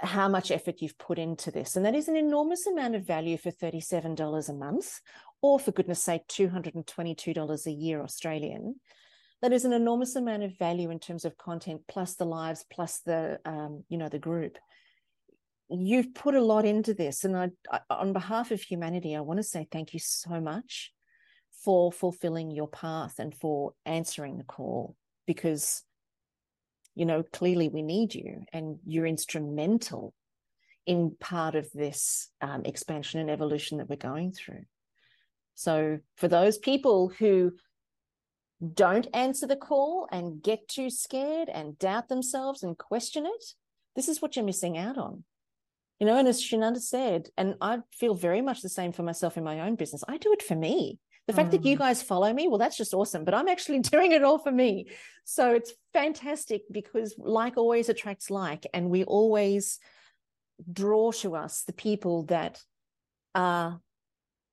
[0.00, 1.76] how much effort you've put into this.
[1.76, 5.00] And that is an enormous amount of value for $37 a month,
[5.42, 8.76] or for goodness sake, $222 a year Australian.
[9.42, 13.00] That is an enormous amount of value in terms of content, plus the lives, plus
[13.00, 14.58] the um, you know the group.
[15.70, 19.38] You've put a lot into this, and I, I, on behalf of humanity, I want
[19.38, 20.92] to say thank you so much
[21.64, 24.96] for fulfilling your path and for answering the call
[25.26, 25.82] because
[26.98, 30.12] you know clearly we need you and you're instrumental
[30.84, 34.64] in part of this um, expansion and evolution that we're going through.
[35.54, 37.52] So for those people who
[38.74, 43.44] don't answer the call and get too scared and doubt themselves and question it
[43.94, 45.24] this is what you're missing out on.
[46.00, 49.36] You know and as shunanda said and i feel very much the same for myself
[49.36, 51.80] in my own business i do it for me the fact that you Mm.
[51.80, 53.24] guys follow me, well, that's just awesome.
[53.24, 54.88] But I'm actually doing it all for me.
[55.24, 58.66] So it's fantastic because like always attracts like.
[58.72, 59.78] And we always
[60.72, 62.62] draw to us the people that
[63.34, 63.80] are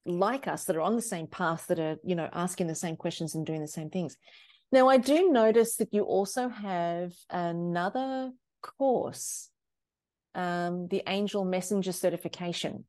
[0.06, 2.98] like us, that are on the same path, that are, you know, asking the same
[2.98, 4.18] questions and doing the same things.
[4.70, 8.32] Now, I do notice that you also have another
[8.62, 9.50] course,
[10.36, 12.84] um, the Angel Messenger Certification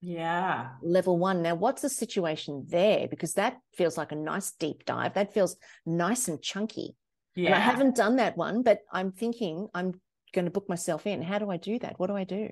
[0.00, 0.70] Yeah.
[0.82, 1.42] level one.
[1.42, 3.08] Now, what's the situation there?
[3.08, 5.14] Because that feels like a nice deep dive.
[5.14, 6.96] That feels nice and chunky.
[7.34, 7.46] Yeah.
[7.46, 10.00] And I haven't done that one, but I'm thinking I'm
[10.32, 11.22] going to book myself in.
[11.22, 11.98] How do I do that?
[11.98, 12.50] What do I do?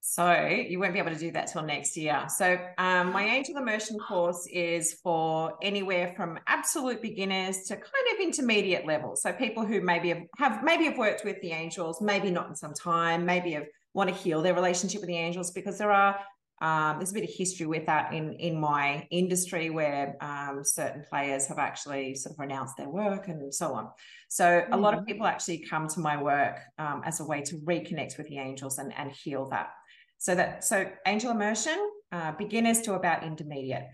[0.00, 2.24] So you won't be able to do that till next year.
[2.28, 8.20] So um, my angel immersion course is for anywhere from absolute beginners to kind of
[8.20, 9.16] intermediate level.
[9.16, 12.54] So people who maybe have, have maybe have worked with the angels, maybe not in
[12.54, 16.16] some time, maybe have want to heal their relationship with the angels because there are
[16.60, 21.04] um, there's a bit of history with that in in my industry where um, certain
[21.08, 23.90] players have actually sort of renounced their work and so on.
[24.28, 25.06] So a lot of Mhm.
[25.06, 28.78] people actually come to my work um, as a way to reconnect with the angels
[28.78, 29.70] and and heal that.
[30.18, 31.78] So that so angel immersion,
[32.10, 33.86] uh, beginners to about intermediate,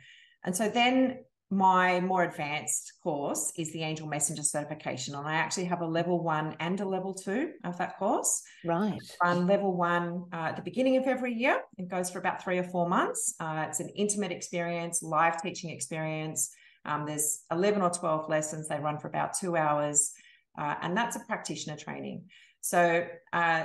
[0.45, 1.25] and so then
[1.55, 6.23] my more advanced course is the angel messenger certification, and I actually have a level
[6.23, 8.43] one and a level two of that course.
[8.65, 9.01] Right.
[9.23, 11.61] Run level one uh, at the beginning of every year.
[11.79, 13.35] It goes for about three or four months.
[13.39, 16.51] Uh, it's an intimate experience, live teaching experience.
[16.85, 18.69] Um, there's 11 or 12 lessons.
[18.69, 20.13] They run for about two hours,
[20.59, 22.25] uh, and that's a practitioner training.
[22.61, 23.65] So, uh,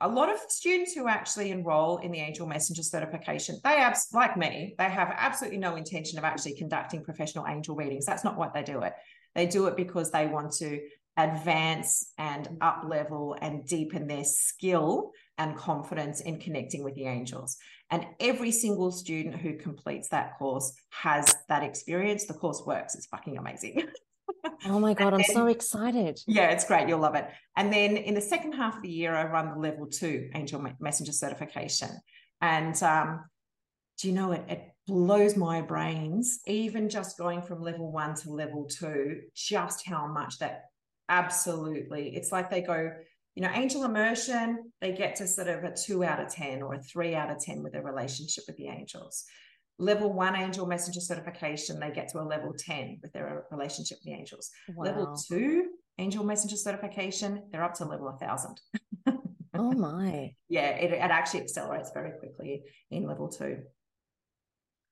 [0.00, 4.36] a lot of students who actually enroll in the Angel Messenger certification, they have, like
[4.36, 8.06] me, they have absolutely no intention of actually conducting professional angel readings.
[8.06, 8.92] That's not what they do it.
[9.34, 10.80] They do it because they want to
[11.16, 17.56] advance and up level and deepen their skill and confidence in connecting with the angels.
[17.90, 22.26] And every single student who completes that course has that experience.
[22.26, 22.94] The course works.
[22.94, 23.88] It's fucking amazing.
[24.66, 26.20] Oh my God, I'm so excited.
[26.26, 26.88] Yeah, it's great.
[26.88, 27.28] You'll love it.
[27.56, 30.64] And then in the second half of the year, I run the level two angel
[30.80, 31.90] messenger certification.
[32.40, 33.24] And um,
[33.98, 34.44] do you know it?
[34.48, 40.06] It blows my brains, even just going from level one to level two, just how
[40.06, 40.64] much that
[41.08, 42.90] absolutely, it's like they go,
[43.34, 46.74] you know, angel immersion, they get to sort of a two out of 10 or
[46.74, 49.24] a three out of 10 with their relationship with the angels.
[49.78, 54.04] Level one angel messenger certification, they get to a level 10 with their relationship with
[54.06, 54.50] the angels.
[54.76, 55.68] Level two,
[55.98, 58.60] angel messenger certification, they're up to level 1000.
[59.54, 60.34] Oh my.
[60.48, 63.58] yeah, it, it actually accelerates very quickly in level two.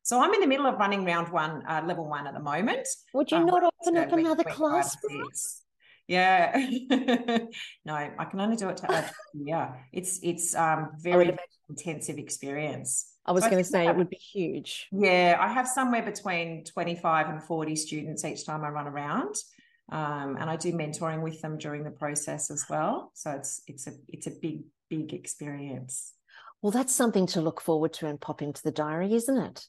[0.02, 2.88] So I'm in the middle of running round one, uh, level one at the moment.
[3.14, 5.62] Would you Um, not open up another class for us?
[6.08, 6.56] Yeah.
[7.84, 9.10] no, I can only do it to add.
[9.34, 11.36] Yeah, it's it's um very
[11.68, 13.12] intensive experience.
[13.24, 14.86] I was So going to say it would be huge.
[14.92, 19.34] Yeah, I have somewhere between 25 and 40 students each time I run around.
[19.90, 23.10] Um, and I do mentoring with them during the process as well.
[23.14, 26.12] So it's it's a it's a big, big experience.
[26.62, 29.66] Well, that's something to look forward to and pop into the diary, isn't it?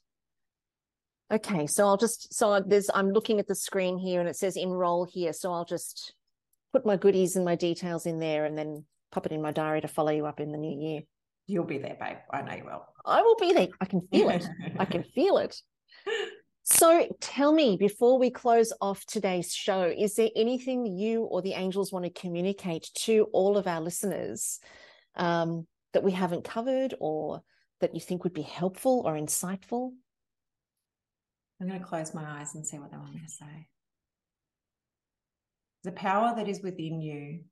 [1.31, 4.55] Okay, so I'll just so there's I'm looking at the screen here and it says
[4.55, 5.33] enroll here.
[5.33, 6.13] So I'll just
[6.73, 9.81] put my goodies and my details in there and then pop it in my diary
[9.81, 11.01] to follow you up in the new year.
[11.47, 12.17] You'll be there, babe.
[12.31, 12.85] I know you will.
[13.05, 13.69] I will be there.
[13.79, 14.45] I can feel it.
[14.77, 15.55] I can feel it.
[16.63, 21.53] So tell me before we close off today's show, is there anything you or the
[21.53, 24.59] angels want to communicate to all of our listeners
[25.15, 27.41] um, that we haven't covered or
[27.79, 29.91] that you think would be helpful or insightful?
[31.61, 33.67] I'm going to close my eyes and see what they want me to say.
[35.87, 37.45] The power that is within you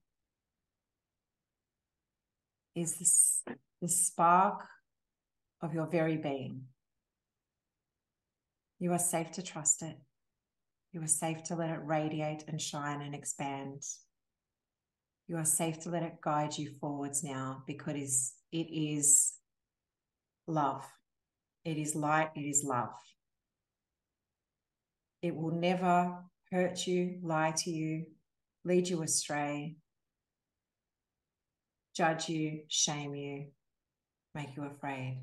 [2.76, 3.40] is
[3.82, 4.68] the spark
[5.62, 6.64] of your very being.
[8.78, 9.96] You are safe to trust it.
[10.92, 13.84] You are safe to let it radiate and shine and expand.
[15.30, 19.32] You are safe to let it guide you forwards now because it is
[20.46, 20.84] love.
[21.64, 22.32] It is light.
[22.36, 22.98] It is love.
[25.22, 26.18] It will never
[26.52, 28.08] hurt you, lie to you,
[28.66, 29.76] lead you astray,
[31.96, 33.46] judge you, shame you,
[34.34, 35.22] make you afraid.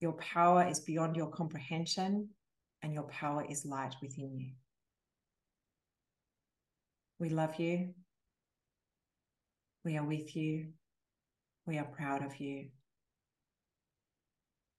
[0.00, 2.28] Your power is beyond your comprehension,
[2.82, 4.50] and your power is light within you.
[7.18, 7.94] We love you.
[9.84, 10.66] We are with you.
[11.66, 12.66] We are proud of you.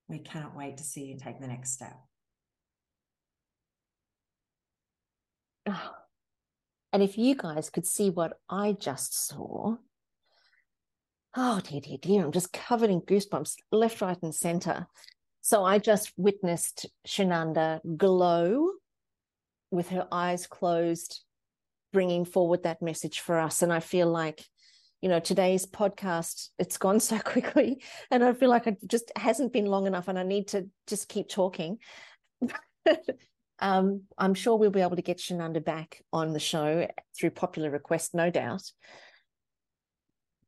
[0.07, 1.98] We cannot wait to see you take the next step.
[5.68, 5.91] Oh.
[6.93, 9.77] And if you guys could see what I just saw,
[11.35, 14.88] oh dear, dear, dear, I'm just covered in goosebumps left, right, and center.
[15.41, 18.72] So I just witnessed Shunanda glow
[19.72, 21.22] with her eyes closed,
[21.93, 23.61] bringing forward that message for us.
[23.61, 24.45] And I feel like,
[25.01, 27.81] you know, today's podcast, it's gone so quickly.
[28.11, 31.07] And I feel like it just hasn't been long enough and I need to just
[31.09, 31.80] keep talking.
[33.60, 37.70] um, I'm sure we'll be able to get Shunanda back on the show through popular
[37.70, 38.64] request, no doubt.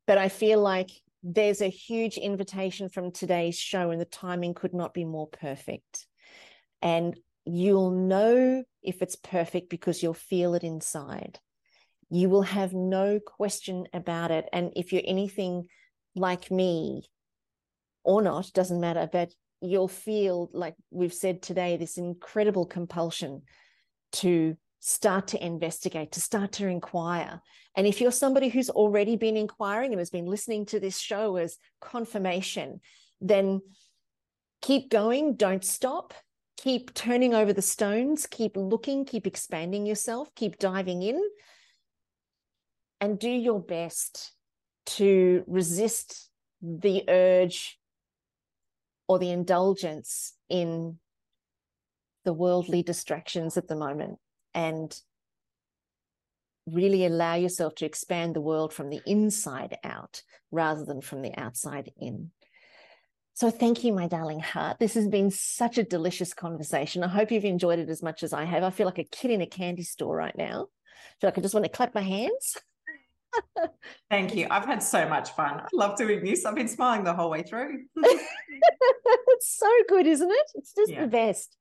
[0.06, 0.90] But I feel like
[1.22, 6.06] there's a huge invitation from today's show, and the timing could not be more perfect.
[6.82, 11.38] And you'll know if it's perfect because you'll feel it inside.
[12.10, 14.48] You will have no question about it.
[14.52, 15.66] And if you're anything
[16.14, 17.04] like me
[18.02, 23.42] or not, doesn't matter, but you'll feel like we've said today this incredible compulsion
[24.12, 27.40] to start to investigate, to start to inquire.
[27.76, 31.36] And if you're somebody who's already been inquiring and has been listening to this show
[31.36, 32.80] as confirmation,
[33.20, 33.60] then
[34.62, 36.14] keep going, don't stop.
[36.56, 41.22] Keep turning over the stones, keep looking, keep expanding yourself, keep diving in,
[43.00, 44.32] and do your best
[44.84, 46.28] to resist
[46.60, 47.79] the urge
[49.10, 50.96] or the indulgence in
[52.24, 54.20] the worldly distractions at the moment
[54.54, 54.96] and
[56.64, 60.22] really allow yourself to expand the world from the inside out
[60.52, 62.30] rather than from the outside in.
[63.34, 64.78] So, thank you, my darling heart.
[64.78, 67.02] This has been such a delicious conversation.
[67.02, 68.62] I hope you've enjoyed it as much as I have.
[68.62, 70.68] I feel like a kid in a candy store right now.
[70.68, 72.58] I feel like I just want to clap my hands.
[74.10, 74.46] Thank you.
[74.50, 75.60] I've had so much fun.
[75.60, 76.44] I love doing this.
[76.44, 77.84] I've been smiling the whole way through.
[77.96, 80.50] it's so good, isn't it?
[80.54, 81.02] It's just yeah.
[81.02, 81.56] the best.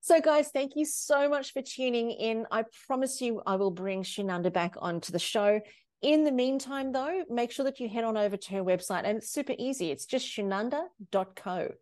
[0.00, 2.46] So, guys, thank you so much for tuning in.
[2.50, 5.60] I promise you, I will bring Shunanda back onto the show.
[6.02, 9.18] In the meantime, though, make sure that you head on over to her website, and
[9.18, 9.90] it's super easy.
[9.90, 11.72] It's just shunanda.co,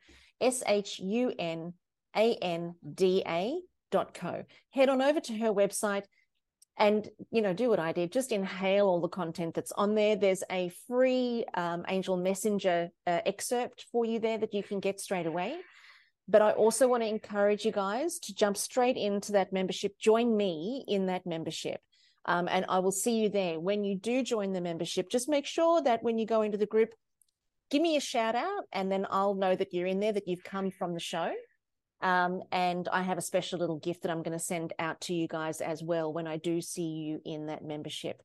[0.40, 1.74] S H U N
[2.16, 4.44] A N D A.co.
[4.70, 6.04] Head on over to her website
[6.76, 10.16] and you know do what i did just inhale all the content that's on there.
[10.16, 15.00] There's a free um, angel messenger uh, excerpt for you there that you can get
[15.00, 15.56] straight away.
[16.26, 19.98] But i also want to encourage you guys to jump straight into that membership.
[19.98, 21.80] Join me in that membership.
[22.26, 23.60] Um, and i will see you there.
[23.60, 26.66] When you do join the membership just make sure that when you go into the
[26.66, 26.90] group
[27.70, 30.44] give me a shout out and then i'll know that you're in there that you've
[30.44, 31.32] come from the show
[32.04, 35.14] um, and I have a special little gift that I'm going to send out to
[35.14, 38.22] you guys as well when I do see you in that membership.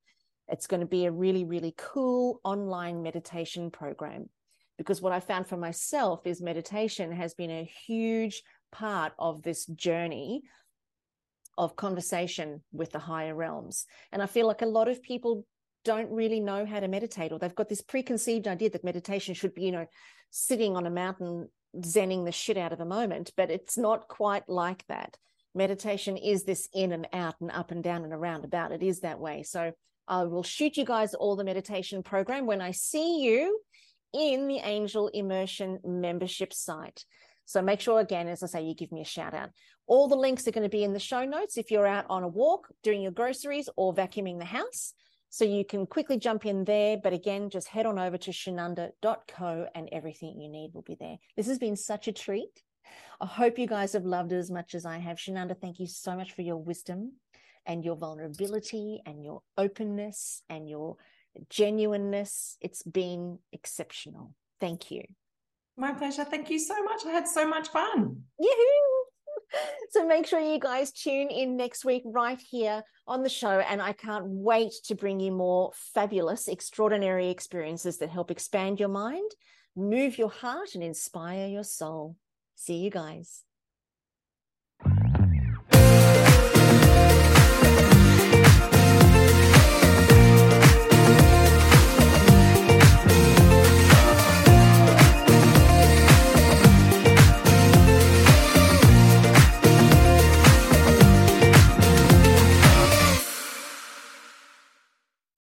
[0.50, 4.30] It's going to be a really, really cool online meditation program.
[4.78, 9.66] Because what I found for myself is meditation has been a huge part of this
[9.66, 10.42] journey
[11.58, 13.86] of conversation with the higher realms.
[14.12, 15.46] And I feel like a lot of people
[15.86, 19.54] don't really know how to meditate, or they've got this preconceived idea that meditation should
[19.54, 19.86] be, you know,
[20.32, 21.48] sitting on a mountain
[21.78, 25.18] zenning the shit out of the moment, but it's not quite like that.
[25.56, 28.72] Meditation is this in and out and up and down and around about.
[28.72, 29.44] It is that way.
[29.44, 29.72] So
[30.08, 33.60] I will shoot you guys all the meditation program when I see you
[34.14, 37.06] in the Angel Immersion membership site.
[37.46, 39.50] So make sure, again, as I say, you give me a shout out.
[39.88, 42.24] All the links are going to be in the show notes if you're out on
[42.24, 44.94] a walk, doing your groceries, or vacuuming the house.
[45.30, 46.98] So you can quickly jump in there.
[46.98, 51.18] But again, just head on over to shunanda.co and everything you need will be there.
[51.38, 52.64] This has been such a treat.
[53.22, 55.18] I hope you guys have loved it as much as I have.
[55.18, 57.14] Shunanda, thank you so much for your wisdom
[57.66, 60.98] and your vulnerability and your openness and your
[61.50, 62.58] genuineness.
[62.62, 64.34] It's been exceptional.
[64.60, 65.04] Thank you.
[65.78, 66.26] My pleasure.
[66.26, 67.06] Thank you so much.
[67.06, 68.24] I had so much fun.
[68.40, 68.99] Yoo-hoo.
[69.90, 73.60] so make sure you guys tune in next week right here on the show.
[73.60, 78.90] And I can't wait to bring you more fabulous, extraordinary experiences that help expand your
[78.90, 79.32] mind,
[79.76, 82.16] move your heart, and inspire your soul.
[82.56, 83.44] See you guys.